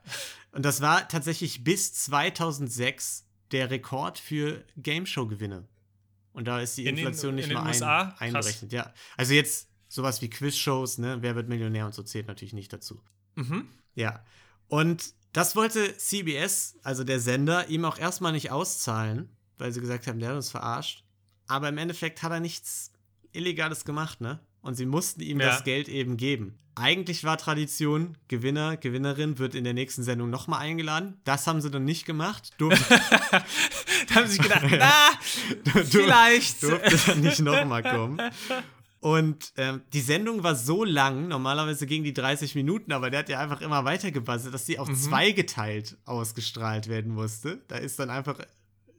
[0.52, 5.68] Und das war tatsächlich bis 2006 der Rekord für Game-Show-Gewinne.
[6.34, 8.72] Und da ist die In den- Inflation nicht in mal ein, einberechnet.
[8.74, 8.94] Ja.
[9.18, 11.18] Also jetzt sowas wie Quiz-Shows, ne?
[11.22, 13.02] Wer wird Millionär und so zählt natürlich nicht dazu.
[13.36, 13.68] Mhm.
[13.96, 14.24] Ja.
[14.68, 20.08] Und das wollte CBS, also der Sender, ihm auch erstmal nicht auszahlen, weil sie gesagt
[20.08, 21.04] haben, der hat uns verarscht.
[21.48, 22.92] Aber im Endeffekt hat er nichts
[23.34, 24.40] Illegales gemacht, ne?
[24.62, 25.48] Und sie mussten ihm Ja.
[25.48, 26.58] das Geld eben geben.
[26.78, 31.22] Eigentlich war Tradition, Gewinner, Gewinnerin wird in der nächsten Sendung nochmal eingeladen.
[31.24, 32.52] Das haben sie dann nicht gemacht.
[32.58, 32.84] Durfte,
[34.10, 35.10] Da haben sie sich gedacht, na,
[35.84, 36.64] vielleicht.
[36.64, 38.20] durfte dann nicht nochmal kommen.
[39.06, 43.30] Und ähm, die Sendung war so lang, normalerweise ging die 30 Minuten, aber der hat
[43.30, 44.96] ja einfach immer weiter gebuzzert, dass die auf Mhm.
[44.96, 47.62] zweigeteilt ausgestrahlt werden musste.
[47.68, 48.40] Da ist dann einfach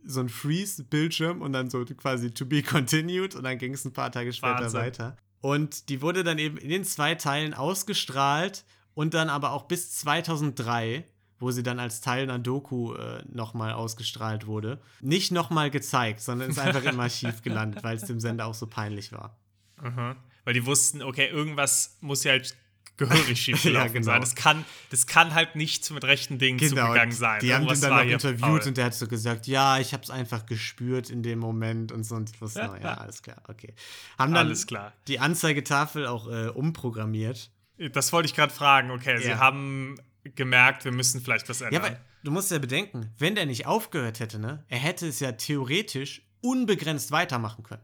[0.05, 3.93] so ein Freeze-Bildschirm und dann so quasi to be continued und dann ging es ein
[3.93, 4.81] paar Tage später Wahnsinn.
[4.81, 5.17] weiter.
[5.41, 8.65] Und die wurde dann eben in den zwei Teilen ausgestrahlt
[8.95, 11.05] und dann aber auch bis 2003,
[11.41, 16.51] wo sie dann als Teil einer Doku äh, nochmal ausgestrahlt wurde, nicht nochmal gezeigt, sondern
[16.51, 19.37] ist einfach im Archiv gelandet, weil es dem Sender auch so peinlich war.
[19.83, 20.17] Mhm.
[20.45, 22.57] Weil die wussten, okay, irgendwas muss ja halt
[22.97, 24.07] gehörig schief Ja, genau.
[24.07, 24.21] sein.
[24.21, 27.41] Das kann, das kann halt nicht mit rechten Dingen zugegangen sein.
[27.41, 28.61] Die haben ihn dann noch interviewt faul.
[28.69, 32.05] und der hat so gesagt, ja, ich habe es einfach gespürt in dem Moment und
[32.05, 33.75] so und ich wusste, noch, ja, alles klar, okay.
[34.19, 34.93] Haben dann Alles klar.
[35.09, 37.51] die Anzeigetafel auch äh, umprogrammiert.
[37.93, 38.91] Das wollte ich gerade fragen.
[38.91, 39.39] Okay, sie Ja.
[39.41, 39.97] haben
[40.35, 41.83] gemerkt, wir müssen vielleicht was Ja, ändern.
[41.83, 45.33] weil du musst ja bedenken, wenn der nicht aufgehört hätte, ne, er hätte es ja
[45.33, 47.83] theoretisch unbegrenzt weitermachen können.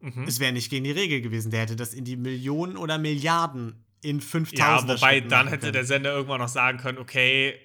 [0.00, 0.24] Mhm.
[0.26, 1.50] Es wäre nicht gegen die Regel gewesen.
[1.50, 5.84] Der hätte das in die Millionen oder Milliarden in 5000 Ja, wobei dann hätte der
[5.84, 7.58] Sender irgendwann noch sagen können, okay,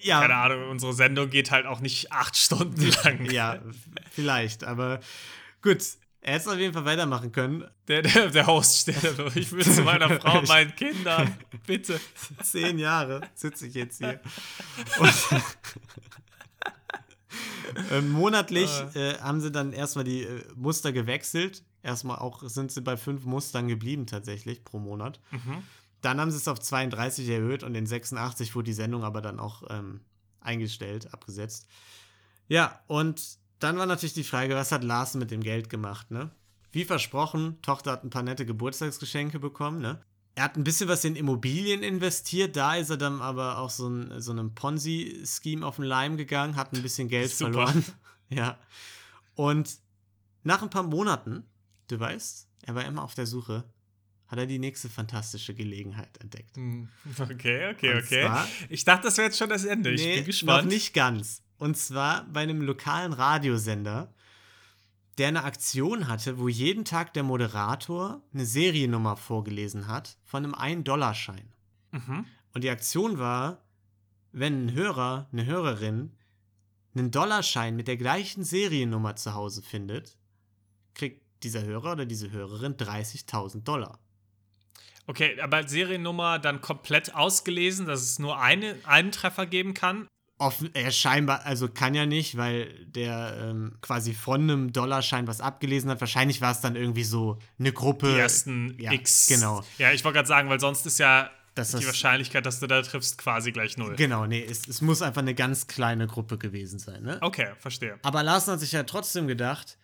[0.00, 3.30] ja, keine Ahnung, unsere Sendung geht halt auch nicht acht Stunden lang.
[3.30, 3.58] ja,
[4.10, 5.00] vielleicht, aber
[5.62, 5.82] gut.
[6.26, 7.68] Er hätte es auf jeden Fall weitermachen können.
[7.86, 12.00] Der, der, der Host steht da ich will zu meiner Frau meinen Kindern, bitte.
[12.42, 14.20] Zehn Jahre sitze ich jetzt hier.
[15.00, 15.12] Und
[17.90, 21.62] äh, monatlich äh, haben sie dann erstmal die äh, Muster gewechselt.
[21.84, 25.20] Erstmal auch sind sie bei fünf Mustern geblieben tatsächlich pro Monat.
[25.30, 25.62] Mhm.
[26.00, 29.38] Dann haben sie es auf 32 erhöht und in 86 wurde die Sendung aber dann
[29.38, 30.00] auch ähm,
[30.40, 31.66] eingestellt, abgesetzt.
[32.48, 36.30] Ja, und dann war natürlich die Frage, was hat Lars mit dem Geld gemacht, ne?
[36.72, 40.02] Wie versprochen, Tochter hat ein paar nette Geburtstagsgeschenke bekommen, ne?
[40.34, 43.88] Er hat ein bisschen was in Immobilien investiert, da ist er dann aber auch so,
[43.88, 47.52] ein, so einem Ponzi-Scheme auf den Leim gegangen, hat ein bisschen Geld Super.
[47.52, 47.84] verloren.
[48.30, 48.58] ja.
[49.34, 49.78] Und
[50.42, 51.44] nach ein paar Monaten,
[51.88, 53.64] du weißt, er war immer auf der Suche,
[54.26, 56.56] hat er die nächste fantastische Gelegenheit entdeckt.
[56.56, 58.22] Hm, Okay, okay, Und okay.
[58.26, 59.92] zwar- Ich dachte, das wäre jetzt schon das Ende.
[59.92, 60.64] Ich Nee, bin gespannt.
[60.64, 61.42] Noch nicht ganz.
[61.58, 64.12] Und zwar bei einem lokalen Radiosender,
[65.18, 70.54] der eine Aktion hatte, wo jeden Tag der Moderator eine Seriennummer vorgelesen hat von einem
[70.54, 71.52] 1-Dollar-Schein.
[71.92, 72.24] Mhm.
[72.52, 73.62] Und die Aktion war,
[74.32, 76.16] wenn ein Hörer, eine Hörerin
[76.96, 80.16] einen Dollarschein mit der gleichen Seriennummer zu Hause findet,
[80.94, 83.98] kriegt dieser Hörer oder diese Hörerin 30.000 Dollar.
[85.06, 90.08] Okay, aber Seriennummer dann komplett ausgelesen, dass es nur eine, einen Treffer geben kann.
[90.38, 95.40] Offen, er scheinbar, also kann ja nicht, weil der ähm, quasi von einem Dollarschein was
[95.40, 96.00] abgelesen hat.
[96.00, 98.12] Wahrscheinlich war es dann irgendwie so eine Gruppe.
[98.12, 99.28] Die ersten ja, X.
[99.28, 99.62] Genau.
[99.78, 102.82] Ja, ich wollte gerade sagen, weil sonst ist ja Das die Wahrscheinlichkeit, dass du da
[102.82, 103.94] triffst, quasi gleich null.
[103.94, 107.18] Genau, nee, es, es muss einfach eine ganz kleine Gruppe gewesen sein, ne?
[107.20, 108.00] Okay, verstehe.
[108.02, 109.78] Aber Larsen hat sich ja trotzdem gedacht,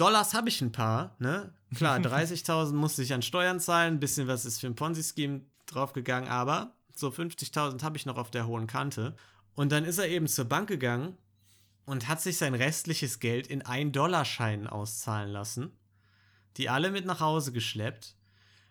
[0.00, 1.52] Dollars habe ich ein paar, ne?
[1.74, 6.28] Klar, 30.000 musste ich an Steuern zahlen, ein bisschen was ist für ein Ponzi-Scheme draufgegangen,
[6.28, 9.14] aber so 50.000 habe ich noch auf der hohen Kante.
[9.54, 11.16] Und dann ist er eben zur Bank gegangen
[11.84, 15.72] und hat sich sein restliches Geld in 1-Dollar-Scheinen auszahlen lassen,
[16.56, 18.16] die alle mit nach Hause geschleppt.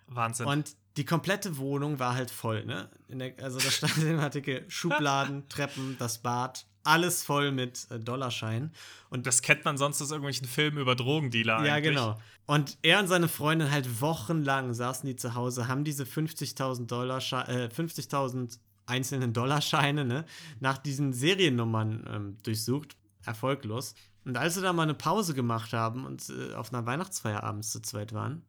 [0.08, 0.48] Wahnsinn.
[0.48, 2.90] Und die komplette Wohnung war halt voll, ne?
[3.08, 8.00] In der, also da stand im Artikel Schubladen, Treppen, das Bad, alles voll mit äh,
[8.00, 8.74] Dollarscheinen.
[9.10, 11.96] Und das kennt man sonst aus irgendwelchen Filmen über Drogendealer ja, eigentlich.
[11.96, 12.20] genau.
[12.46, 17.18] Und er und seine Freundin halt wochenlang saßen die zu Hause, haben diese 50.000 Dollar,
[17.48, 20.26] äh, 50.000 einzelnen Dollarscheine, ne,
[20.60, 23.94] nach diesen Seriennummern ähm, durchsucht, erfolglos.
[24.26, 27.72] Und als sie dann mal eine Pause gemacht haben und äh, auf einer Weihnachtsfeier abends
[27.72, 28.46] zu zweit waren,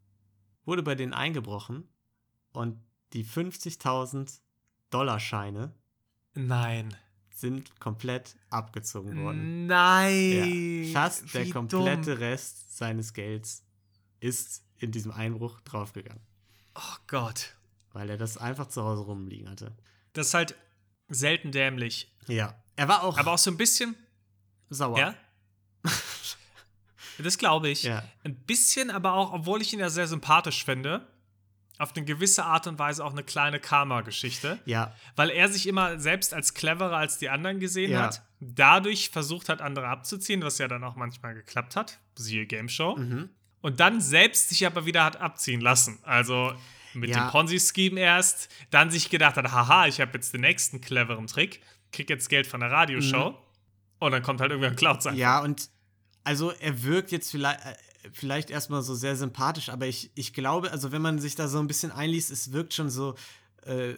[0.65, 1.89] wurde bei denen eingebrochen
[2.53, 2.79] und
[3.13, 4.41] die 50.000
[4.91, 5.75] Dollarscheine
[6.35, 6.97] Nein.
[7.41, 9.67] Sind komplett abgezogen worden.
[9.67, 10.85] Nein.
[10.85, 12.19] Ja, fast der komplette dumm.
[12.19, 13.65] Rest seines Gelds
[14.21, 16.23] ist in diesem Einbruch draufgegangen,
[16.75, 17.55] Oh Gott.
[17.93, 19.77] weil er das einfach zu Hause rumliegen hatte.
[20.13, 20.55] Das ist halt
[21.09, 22.15] selten dämlich.
[22.27, 23.95] Ja, er war auch, Aber auch so ein bisschen.
[24.71, 24.99] sauer.
[24.99, 25.15] Ja?
[27.19, 27.83] das glaube ich.
[27.83, 28.03] Ja.
[28.25, 31.07] Ein bisschen, aber auch, obwohl ich ihn ja sehr sympathisch finde,
[31.81, 34.59] auf eine gewisse Art und Weise auch eine kleine Karma-Geschichte.
[34.67, 38.03] Ja, Weil er sich immer selbst als cleverer als die anderen gesehen Ja.
[38.03, 42.69] hat, dadurch versucht hat, andere abzuziehen, was ja dann auch manchmal geklappt hat, siehe Game
[42.69, 42.97] Show.
[42.97, 43.31] Mhm.
[43.63, 45.99] Und dann selbst sich aber wieder hat abziehen lassen.
[46.03, 46.53] Also
[46.95, 47.25] mit Ja.
[47.27, 51.61] dem Ponzi-Scheme erst, dann sich gedacht hat, haha, ich habe jetzt den nächsten cleveren Trick,
[51.93, 53.39] krieg jetzt Geld von der Radioshow.
[53.99, 55.15] Und dann kommt halt irgendwer und klaut sein.
[55.15, 55.21] Mhm.
[55.21, 55.69] ja, und
[56.25, 57.75] also er wirkt jetzt vielleicht, äh,
[58.13, 61.59] vielleicht erstmal so sehr sympathisch, aber ich, ich glaube, also wenn man sich da so
[61.59, 63.15] ein bisschen einliest, es wirkt schon so
[63.63, 63.95] äh,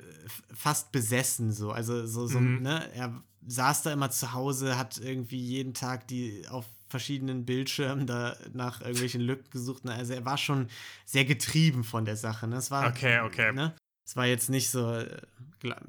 [0.55, 1.71] fast besessen so.
[1.71, 2.63] Also so, so Mhm.
[2.63, 8.07] ne, er saß da immer zu Hause, hat irgendwie jeden Tag die auf verschiedenen Bildschirmen
[8.07, 9.89] da nach irgendwelchen Lücken gesucht.
[9.89, 10.69] Also er war schon
[11.07, 12.47] sehr getrieben von der Sache.
[12.47, 12.57] Ne?
[12.57, 13.53] Es war, Okay, okay.
[13.53, 13.75] Ne?
[14.05, 15.21] Es war jetzt nicht so, äh,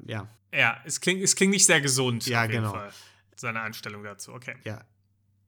[0.06, 2.26] ja, Ja, es klingt, es klingt nicht sehr gesund.
[2.26, 2.72] Ja, auf jeden genau.
[2.74, 2.92] Fall.
[3.36, 4.54] Seine Einstellung dazu, okay.
[4.64, 4.80] ja.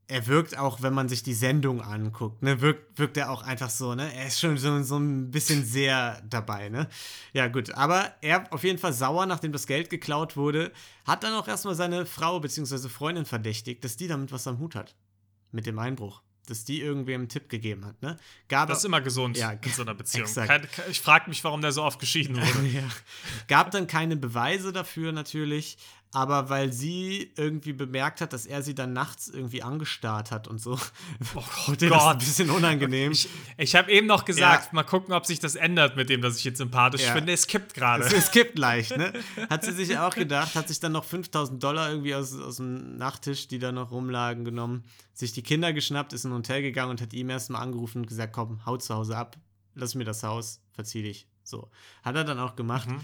[0.09, 3.71] Er wirkt auch, wenn man sich die Sendung anguckt, ne, wirkt, wirkt er auch einfach
[3.71, 4.15] so, ne?
[4.15, 6.89] Er ist schon so, so ein bisschen sehr dabei, ne?
[7.33, 7.73] Ja, gut.
[7.73, 10.71] Aber er auf jeden Fall sauer, nachdem das Geld geklaut wurde,
[11.05, 12.89] hat dann auch erstmal seine Frau bzw.
[12.89, 14.95] Freundin verdächtigt, dass die damit was am Hut hat.
[15.51, 16.23] Mit dem Einbruch.
[16.47, 18.17] Dass die irgendwem einen Tipp gegeben hat, ne?
[18.49, 20.33] Gab Das ist immer gesund Ja, in so einer Beziehung.
[20.33, 22.69] kein- ich frage mich, warum der so oft geschieden wurde.
[22.73, 22.85] ja.
[23.49, 25.79] Gab dann keine Beweise dafür natürlich,
[26.17, 30.59] aber weil sie irgendwie bemerkt hat, dass er sie dann nachts irgendwie angestarrt hat und
[30.59, 30.79] so,
[31.35, 33.13] Oh wurde das ein bisschen unangenehm.
[33.13, 34.69] Ich, ich habe eben noch gesagt, Ja.
[34.73, 37.13] mal gucken, ob sich das ändert mit dem, dass ich jetzt sympathisch Ja.
[37.13, 37.35] finde.
[37.35, 38.03] Es kippt gerade.
[38.05, 39.13] Es, es kippt leicht, ne?
[39.51, 42.97] Hat sie sich auch gedacht, hat sich dann noch 5000 Dollar irgendwie aus, aus dem
[42.97, 46.93] Nachttisch, die da noch rumlagen, genommen, sich die Kinder geschnappt, ist in ein Hotel gegangen
[46.93, 49.37] und hat ihm erstmal angerufen und gesagt: Komm, hau zu Hause ab,
[49.75, 51.27] lass mir das Haus, verzieh dich.
[51.45, 51.71] So.
[52.03, 52.89] Hat er dann auch gemacht.
[52.89, 53.01] Mhm.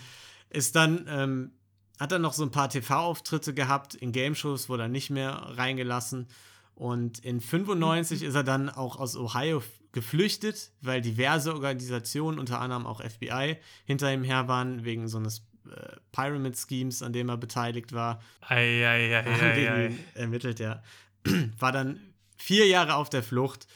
[0.48, 1.52] Ist dann, ähm,
[2.02, 6.26] hat dann noch so ein paar TV-Auftritte gehabt, in Game-Shows wurde er nicht mehr reingelassen.
[6.74, 9.62] Und in 95 ist er dann auch aus Ohio
[9.92, 15.46] geflüchtet, weil diverse Organisationen, unter anderem auch FBI, hinter ihm her waren, wegen so eines
[15.66, 18.20] äh, Pyramid-Schemes, an dem er beteiligt war.
[18.40, 19.86] Ei, ei, ei, Haben ei, gegen ei.
[19.86, 20.82] ihn ermittelt, ja.
[21.60, 22.00] War dann
[22.36, 23.68] vier Jahre auf der Flucht,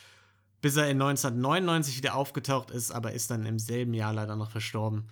[0.60, 4.50] bis er in 1999 wieder aufgetaucht ist, aber ist dann im selben Jahr leider noch
[4.50, 5.06] verstorben.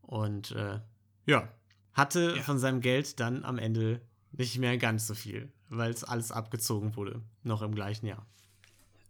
[0.00, 0.80] Und äh,
[1.26, 1.48] ja,
[1.94, 2.42] hatte Ja.
[2.42, 4.00] von seinem Geld dann am Ende
[4.32, 8.26] nicht mehr ganz so viel, weil es alles abgezogen wurde, noch im gleichen Jahr.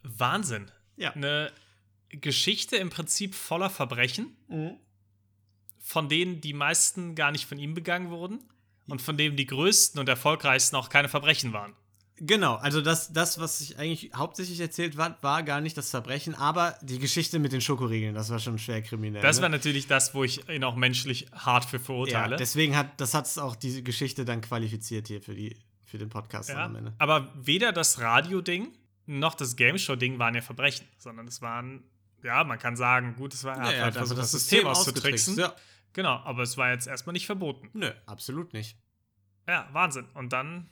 [0.03, 0.71] Wahnsinn.
[0.97, 1.13] Ja.
[1.13, 1.51] Eine
[2.11, 4.37] Geschichte im Prinzip voller Verbrechen,
[5.81, 8.41] von denen die meisten gar nicht von ihm begangen wurden
[8.87, 11.75] und von denen die größten und erfolgreichsten auch keine Verbrechen waren.
[12.17, 16.37] Genau, also das, das, was ich eigentlich hauptsächlich erzählt war, war gar nicht das Verbrechen,
[16.37, 19.21] aber die Geschichte mit den Schokoriegeln, das war schon schwer kriminell.
[19.21, 19.43] Das ne?
[19.43, 22.33] war natürlich das, wo ich ihn auch menschlich hart für verurteile.
[22.33, 26.09] Ja, deswegen hat das hat's auch diese Geschichte dann qualifiziert hier für die für den
[26.09, 26.93] Podcast Ja, am Ende.
[26.99, 28.73] aber weder das Radio-Ding
[29.07, 31.85] noch das Game-Show-Ding waren ja Verbrechen, sondern es waren,
[32.23, 35.37] ja, man kann sagen, gut, es war er hat halt versucht, das System auszutricksen.
[35.37, 35.55] Ja.
[35.93, 37.71] Genau, aber es war jetzt erstmal nicht verboten.
[37.73, 38.77] Nö, absolut nicht.
[39.47, 40.07] Ja, Wahnsinn.
[40.15, 40.69] Und dann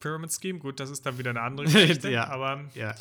[0.00, 2.10] Pyramid Scheme, gut, das ist dann wieder eine andere Geschichte.
[2.10, 2.28] Ja.
[2.28, 2.94] Aber Ja.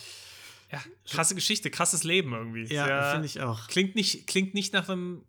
[0.72, 2.66] Ja, krasse Geschichte, krasses Leben irgendwie.
[2.74, 3.68] Ja, finde ich auch.
[3.68, 5.24] Klingt nicht, klingt nicht nach einem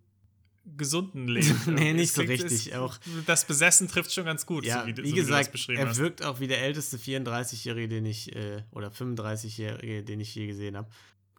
[0.77, 1.61] gesunden Leben.
[1.75, 2.69] nee, nicht so klingt, richtig.
[2.69, 2.99] Ist, auch.
[3.27, 4.65] Das Besessen trifft schon ganz gut.
[4.65, 5.99] Ja, so wie, wie so gesagt, wie er hast.
[5.99, 10.77] wirkt auch wie der älteste 34-Jährige, den ich, äh, oder 35-Jährige, den ich je gesehen
[10.77, 10.89] habe.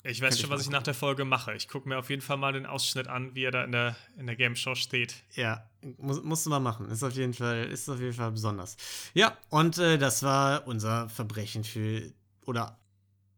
[0.07, 1.53] Ich weiß schon, was ich nach der Folge mache.
[1.53, 3.95] Ich gucke mir auf jeden Fall mal den Ausschnitt an, wie er da in der,
[4.17, 5.15] in der Game Show steht.
[5.35, 6.89] Ja, muss, musst du mal machen.
[6.89, 8.77] Ist auf jeden Fall, ist auf jeden Fall besonders.
[9.13, 12.13] Ja, und äh, das war unser Verbrechen für,
[12.45, 12.79] oder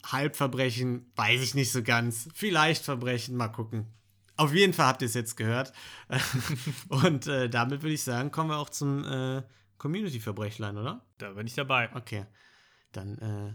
[0.06, 2.30] Halbverbrechen, weiß ich nicht so ganz.
[2.36, 3.88] Vielleicht Verbrechen, mal gucken.
[4.38, 5.74] Auf jeden Fall habt ihr es jetzt gehört.
[6.90, 9.42] und äh, damit würde ich sagen, kommen wir auch zum äh,
[9.80, 11.04] Community-Verbrechlein, oder?
[11.18, 11.90] Da bin ich dabei.
[11.96, 12.28] Okay.
[12.92, 13.54] Dann äh,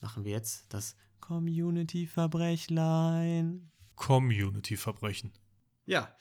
[0.00, 0.96] machen wir jetzt das
[1.32, 3.70] Community-Verbrechlein.
[3.96, 5.32] Community-Verbrechen.
[5.86, 6.14] Ja.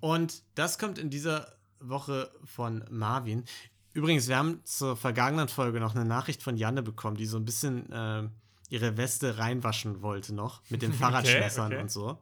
[0.00, 3.44] Und das kommt in dieser Woche von Marvin.
[3.92, 7.44] Übrigens, wir haben zur vergangenen Folge noch eine Nachricht von Janne bekommen, die so ein
[7.44, 8.28] bisschen äh,
[8.68, 11.82] ihre Weste reinwaschen wollte noch mit den Fahrradschlössern okay.
[11.82, 12.18] und so.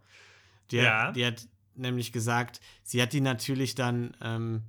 [0.71, 1.09] Die, Ja.
[1.09, 4.63] hat, die hat nämlich gesagt, sie hat die natürlich dann ähm,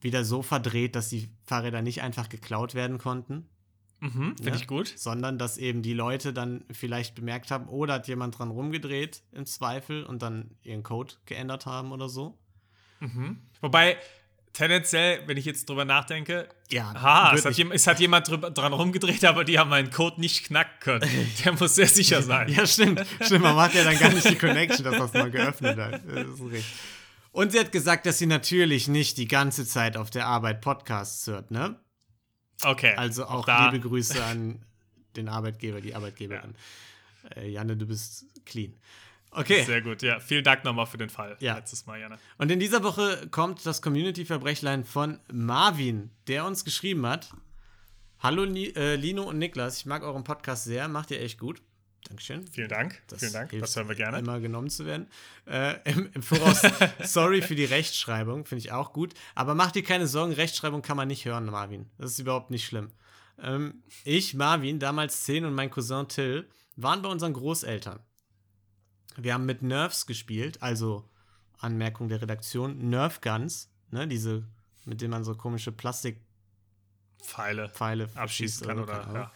[0.00, 3.48] wieder so verdreht, dass die Fahrräder nicht einfach geklaut werden konnten,
[4.02, 4.56] Mhm, finde Ja.
[4.56, 4.92] ich gut.
[4.96, 9.22] sondern dass eben die Leute dann vielleicht bemerkt haben, oh, da hat jemand dran rumgedreht
[9.32, 12.36] im Zweifel und dann ihren Code geändert haben oder so.
[12.98, 13.38] Mhm.
[13.60, 13.96] Wobei,
[14.52, 18.72] tendenziell, wenn ich jetzt drüber nachdenke, Ja, Aha, es hat, es hat jemand drüber, dran
[18.72, 21.08] rumgedreht, aber die haben meinen Code nicht knacken können.
[21.44, 22.48] Der muss sehr sicher sein.
[22.48, 23.04] Ja, stimmt.
[23.20, 26.02] Stimmt, man macht ja dann gar nicht die Connection, dass das mal geöffnet hat.
[27.32, 31.26] Und sie hat gesagt, dass sie natürlich nicht die ganze Zeit auf der Arbeit Podcasts
[31.28, 31.76] hört, ne?
[32.64, 32.94] Okay.
[32.96, 34.60] Also auch da- liebe Grüße an
[35.16, 36.54] den Arbeitgeber, die Arbeitgeberin.
[37.36, 38.74] Äh, Janne, du bist clean.
[39.30, 39.62] Okay.
[39.64, 40.20] Sehr gut, ja.
[40.20, 41.36] Vielen Dank nochmal für den Fall.
[41.40, 41.54] Ja.
[41.56, 42.18] Letztes Mal, Janne.
[42.38, 47.30] Und in dieser Woche kommt das Community-Verbrechlein von Marvin, der uns geschrieben hat.
[48.18, 51.60] Hallo Ni äh, Lino und Niklas, ich mag euren Podcast sehr, macht ihr echt gut.
[52.08, 52.46] Dankeschön.
[52.48, 53.00] Vielen Dank.
[53.16, 53.50] Vielen Dank.
[53.58, 54.18] Das hören wir gerne.
[54.18, 55.06] Immer genommen zu werden.
[55.46, 56.62] Äh, im, Im Voraus,
[57.04, 59.14] sorry für die Rechtschreibung, finde ich auch gut.
[59.34, 61.88] Aber mach dir keine Sorgen, Rechtschreibung kann man nicht hören, Marvin.
[61.98, 62.90] Das ist überhaupt nicht schlimm.
[63.40, 68.00] Ähm, ich, Marvin, damals 10 und mein Cousin Till waren bei unseren Großeltern.
[69.16, 71.08] Wir haben mit Nerfs gespielt, also
[71.58, 74.44] Anmerkung der Redaktion, Nerf Guns, ne, diese,
[74.84, 79.02] mit denen man so komische Plastikpfeile Pfeile abschießen kann oder.
[79.02, 79.14] Ahnung.
[79.14, 79.32] Ja.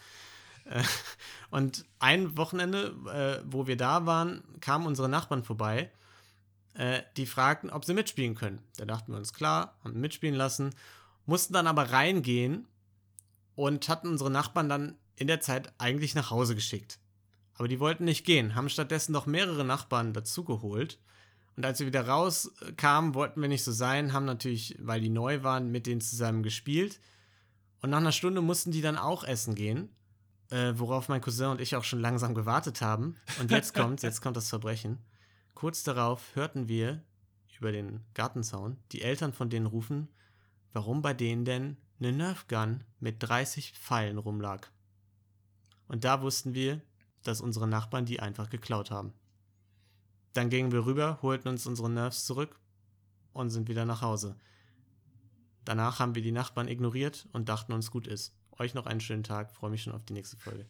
[1.51, 5.91] Und ein Wochenende, äh, wo wir da waren, kamen unsere Nachbarn vorbei.
[6.75, 8.61] Äh, die fragten, ob sie mitspielen können.
[8.77, 10.75] Da dachten wir uns, klar, haben mitspielen lassen,
[11.25, 12.67] mussten dann aber reingehen
[13.55, 16.99] und hatten unsere Nachbarn dann in der Zeit eigentlich nach Hause geschickt.
[17.55, 20.99] Aber die wollten nicht gehen, haben stattdessen noch mehrere Nachbarn dazugeholt.
[21.57, 25.43] Und als wir wieder rauskamen, wollten wir nicht so sein, haben natürlich, weil die neu
[25.43, 27.01] waren, mit denen zusammen gespielt.
[27.81, 29.96] Und nach einer Stunde mussten die dann auch essen gehen
[30.51, 33.17] äh, worauf mein Cousin und ich auch schon langsam gewartet haben.
[33.41, 34.99] Und jetzt kommt, jetzt kommt das Verbrechen.
[35.55, 37.03] Kurz darauf hörten wir
[37.59, 40.09] über den Gartenzaun die Eltern von denen rufen,
[40.73, 44.69] warum bei denen denn eine Nerfgun mit 30 Pfeilen rumlag.
[45.89, 46.83] Und da wussten wir,
[47.23, 49.15] dass unsere Nachbarn die einfach geklaut haben.
[50.33, 52.61] Dann gingen wir rüber, holten uns unsere Nerfs zurück
[53.33, 54.37] und sind wieder nach Hause.
[55.65, 58.35] Danach haben wir die Nachbarn ignoriert und dachten uns gut ist.
[58.59, 60.67] Euch noch einen schönen Tag, freue mich schon auf die nächste Folge.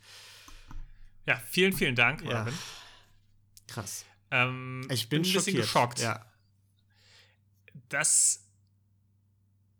[1.27, 2.35] ja, vielen, vielen Dank, Ja.
[2.35, 2.55] Marvin.
[3.68, 4.05] Krass.
[4.31, 5.57] Ähm, Ich bin, ein bisschen schockiert.
[5.62, 5.99] geschockt.
[6.01, 6.25] Ja.
[7.88, 8.42] Das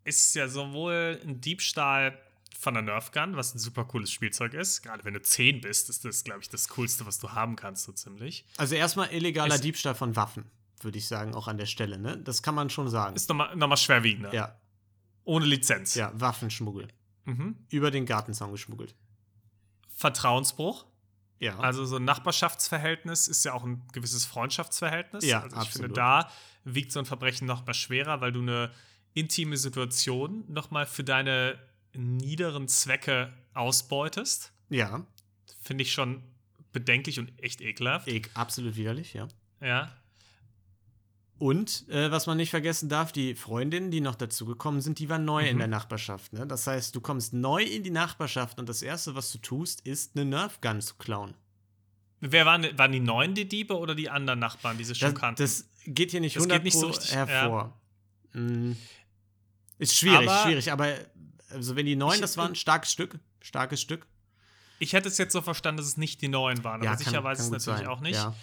[0.03, 2.17] ist ja sowohl ein Diebstahl
[2.57, 4.81] von der Nerf Gun, was ein super cooles Spielzeug ist.
[4.81, 7.83] Gerade wenn du 10 bist, ist das, glaube ich, das Coolste, was du haben kannst,
[7.83, 8.45] so ziemlich.
[8.57, 10.49] Also erstmal illegaler Ist- Diebstahl von Waffen,
[10.81, 12.17] würde ich sagen, auch an der Stelle, ne?
[12.17, 13.15] Das kann man schon sagen.
[13.15, 14.33] Ist nochmal noch mal schwerwiegender.
[14.33, 14.59] ja,
[15.23, 15.95] Ohne Lizenz.
[15.95, 16.87] ja, Waffenschmuggel.
[17.27, 17.57] Mhm.
[17.69, 18.95] Über den Gartenzaun geschmuggelt.
[19.95, 20.85] Vertrauensbruch.
[21.39, 21.59] Ja.
[21.59, 25.25] Also so ein Nachbarschaftsverhältnis ist ja auch ein gewisses Freundschaftsverhältnis.
[25.25, 25.97] Ja, also ich finde, absolut.
[25.97, 26.31] da
[26.63, 28.71] wiegt so ein Verbrechen noch mal schwerer, weil du eine
[29.13, 31.59] intime Situation noch mal für deine
[31.93, 34.51] niederen Zwecke ausbeutest.
[34.69, 35.05] ja,
[35.61, 36.23] Finde ich schon
[36.71, 38.07] bedenklich und echt ekelhaft.
[38.07, 39.27] eh, absolut widerlich, ja.
[39.59, 39.91] Ja.
[41.39, 45.23] Und äh, was man nicht vergessen darf, die Freundinnen, die noch dazugekommen sind, die waren
[45.25, 45.59] neu in Mhm.
[45.59, 46.33] der Nachbarschaft.
[46.33, 46.47] Ne?
[46.47, 50.15] Das heißt, du kommst neu in die Nachbarschaft und das Erste, was du tust, ist
[50.15, 51.35] eine Nerfgun zu klauen.
[52.19, 55.19] Wer waren, waren die neuen die Diebe oder die anderen Nachbarn, die sie schon Das,
[55.21, 55.43] kannten?
[55.43, 57.79] das geht hier nicht Das 100 geht nicht so richtig, hervor.
[58.33, 58.71] Mm.
[59.77, 60.71] Ist schwierig, Aber- schwierig.
[60.71, 60.91] Aber
[61.51, 64.07] also wenn die neuen, Ich- das war ein starkes Stück, starkes Stück.
[64.79, 67.37] ich hätte es jetzt so verstanden, dass es nicht die neuen waren, aber sicher weiß
[67.39, 67.87] es gut natürlich sein.
[67.87, 68.15] auch nicht.
[68.15, 68.33] Ja.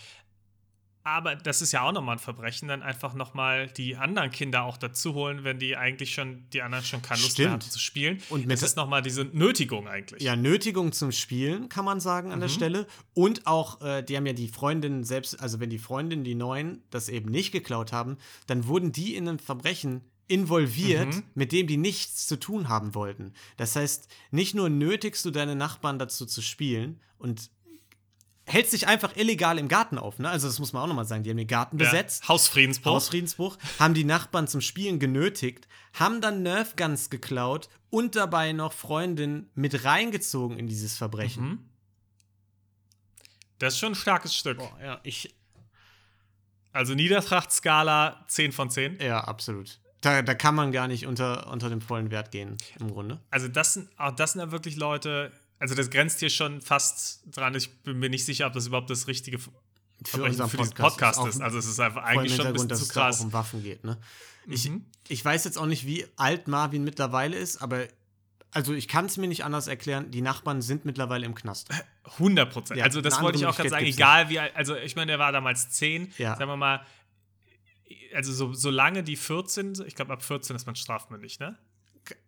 [1.07, 4.78] Aber das ist ja auch nochmal ein Verbrechen, dann einfach nochmal die anderen Kinder auch
[4.78, 7.46] dazu holen, wenn die eigentlich schon, die anderen schon keine Lust Stimmt.
[7.46, 8.22] mehr hatten zu spielen.
[8.30, 10.22] Und mit- das ist nochmal diese Nötigung eigentlich.
[10.22, 12.86] Ja, Nötigung zum Spielen, kann man sagen an der Stelle.
[13.12, 16.82] Und auch, äh, die haben ja die Freundinnen selbst, also wenn die Freundinnen, die Neuen,
[16.90, 21.76] das eben nicht geklaut haben, dann wurden die in ein Verbrechen involviert, mit dem die
[21.76, 23.34] nichts zu tun haben wollten.
[23.59, 27.50] Das heißt, nicht nur nötigst du deine Nachbarn dazu zu spielen und
[28.47, 30.28] hältst dich einfach illegal im Garten auf, ne?
[30.28, 31.84] Also das muss man auch nochmal sagen, die haben den Garten Ja.
[31.84, 32.28] besetzt.
[32.28, 32.92] Hausfriedensbruch.
[32.92, 38.72] Hausfriedensbruch, haben die Nachbarn zum Spielen genötigt, haben dann Nerf Guns geklaut und dabei noch
[38.72, 41.45] Freundin mit reingezogen in dieses Verbrechen.
[41.45, 41.68] Mhm.
[43.59, 44.59] Das ist schon ein starkes Stück.
[44.59, 45.34] Boah, ja, ich,
[46.72, 48.99] Also Niedertrachtskala 10 von 10.
[49.01, 49.80] ja, absolut.
[50.01, 53.20] Da, da kann man gar nicht unter, unter dem vollen Wert gehen, im Grunde.
[53.30, 55.32] Also das sind, auch das sind ja wirklich Leute,
[55.64, 57.54] also das grenzt hier schon fast dran.
[57.54, 59.50] Ich bin mir nicht sicher, ob das überhaupt das richtige Für
[60.04, 61.40] Verbrechen unseren für diesen Podcast Podcast ist.
[61.40, 63.20] Also es ist einfach eigentlich schon ein bisschen dass zu es da auch krass.
[63.22, 63.96] um Waffen geht, ne?
[64.46, 64.84] Ich, Mhm.
[65.08, 67.86] ich weiß jetzt auch nicht, wie alt Marvin mittlerweile ist, aber
[68.50, 71.70] also ich kann es mir nicht anders erklären, die Nachbarn sind mittlerweile im Knast.
[72.18, 72.78] 100 Prozent.
[72.78, 75.18] Ja, also das wollte ich auch gerade sagen, egal wie alt, also ich meine, der
[75.18, 76.36] war damals 10, Ja.
[76.36, 76.84] sagen wir mal,
[78.14, 81.56] also so, solange die 14, ich glaube ab 14 ist man strafmündig, ne?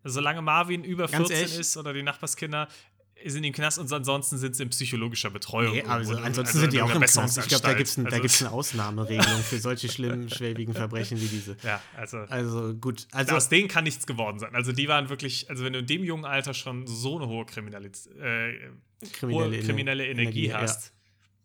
[0.04, 1.58] Solange Marvin über Ganz 14 ehrlich?
[1.58, 2.66] ist oder die Nachbarskinder
[3.24, 5.74] sind im Knast und ansonsten sind sie in psychologischer Betreuung.
[5.74, 7.38] Nee, also ansonsten also sind die auch im Knast.
[7.38, 11.26] Ich glaube, da gibt es ein, gibt's eine Ausnahmeregelung für solche schlimmen, schwerwiegen Verbrechen wie
[11.26, 11.56] diese.
[11.62, 14.54] Ja, also Also gut, also aus denen kann nichts geworden sein.
[14.54, 17.46] Also die waren wirklich, also wenn du in dem jungen Alter schon so eine hohe
[17.46, 18.70] Kriminalität, äh,
[19.22, 20.60] hohe kriminelle Energie, ja.
[20.60, 20.92] hast,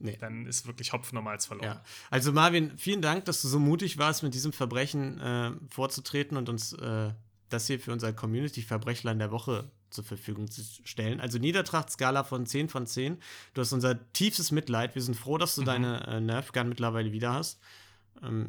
[0.03, 0.17] Nee.
[0.19, 1.67] dann ist wirklich Hopfen nochmals verloren.
[1.67, 1.83] Ja.
[2.09, 6.49] Also Marvin, vielen Dank, dass du so mutig warst, mit diesem Verbrechen äh, vorzutreten und
[6.49, 7.11] uns äh,
[7.49, 11.19] das hier für unser Community-Verbrechlein der Woche zur Verfügung zu stellen.
[11.21, 13.17] Also Niedertracht-Skala von 10 von 10.
[13.53, 14.95] Du hast unser tiefstes Mitleid.
[14.95, 15.61] Wir sind froh, dass Mhm.
[15.61, 17.59] du deine äh, Nerfgun mittlerweile wieder hast.
[18.23, 18.47] Ähm,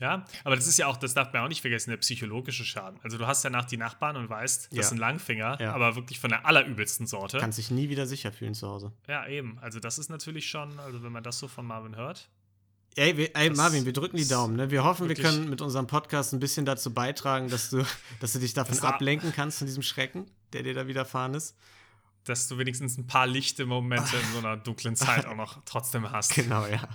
[0.00, 2.98] Ja, aber das ist ja auch, das darf man auch nicht vergessen, der psychologische Schaden.
[3.04, 4.82] Also du hast danach die Nachbarn und weißt, das Ja.
[4.82, 5.72] sind Langfinger, Ja.
[5.72, 7.38] aber wirklich von der allerübelsten Sorte.
[7.38, 8.92] kannst dich nie wieder sicher fühlen zu Hause.
[9.08, 9.56] ja, eben.
[9.60, 12.28] Also das ist natürlich schon, also wenn man das so von Marvin hört.
[12.96, 14.56] Ey, wir, ey Marvin, wir drücken die Daumen.
[14.56, 14.70] Ne?
[14.70, 17.84] Wir hoffen, wir können mit unserem Podcast ein bisschen dazu beitragen, dass du,
[18.20, 21.56] dass du dich davon ablenken kannst von diesem Schrecken, der dir da widerfahren ist.
[22.24, 26.10] Dass du wenigstens ein paar lichte Momente in so einer dunklen Zeit auch noch trotzdem
[26.10, 26.34] hast.
[26.34, 26.88] Genau, ja.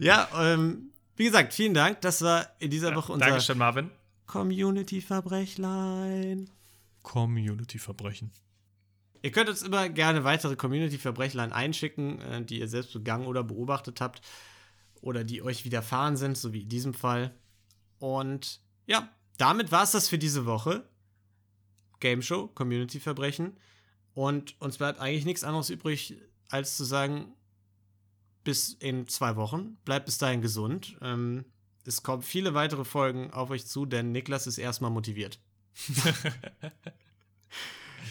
[0.00, 2.00] ja, ähm, wie gesagt, vielen Dank.
[2.00, 3.92] Das war in dieser Woche unser Dankeschön, Marvin.
[4.26, 6.50] Community-Verbrechlein.
[7.02, 8.32] Community-Verbrechen.
[9.22, 14.00] Ihr könnt uns immer gerne weitere Community-Verbrechlein einschicken, äh, die ihr selbst begangen oder beobachtet
[14.00, 14.22] habt
[15.00, 17.34] oder die euch widerfahren sind, so wie in diesem Fall.
[17.98, 20.88] Und ja, damit war es das für diese Woche.
[22.00, 23.56] Game Show, Community-Verbrechen.
[24.14, 26.16] Und uns bleibt eigentlich nichts anderes übrig,
[26.48, 27.34] als zu sagen,
[28.44, 29.76] bis in zwei Wochen.
[29.84, 30.96] Bleibt bis dahin gesund.
[31.02, 31.44] Ähm,
[31.84, 35.38] es kommen viele weitere Folgen auf euch zu, denn Niklas ist erstmal motiviert.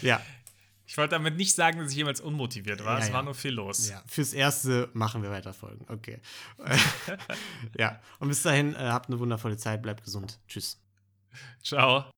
[0.02, 0.20] ja.
[0.86, 2.94] Ich wollte damit nicht sagen, dass ich jemals unmotiviert war.
[2.94, 3.14] Ja, es ja.
[3.14, 3.90] war nur viel los.
[3.90, 5.84] Ja, fürs Erste machen wir weiter Folgen.
[5.88, 6.20] Okay.
[7.78, 10.40] ja, und bis dahin, äh, habt eine wundervolle Zeit, bleibt gesund.
[10.48, 10.80] Tschüss.
[11.62, 12.10] Ciao.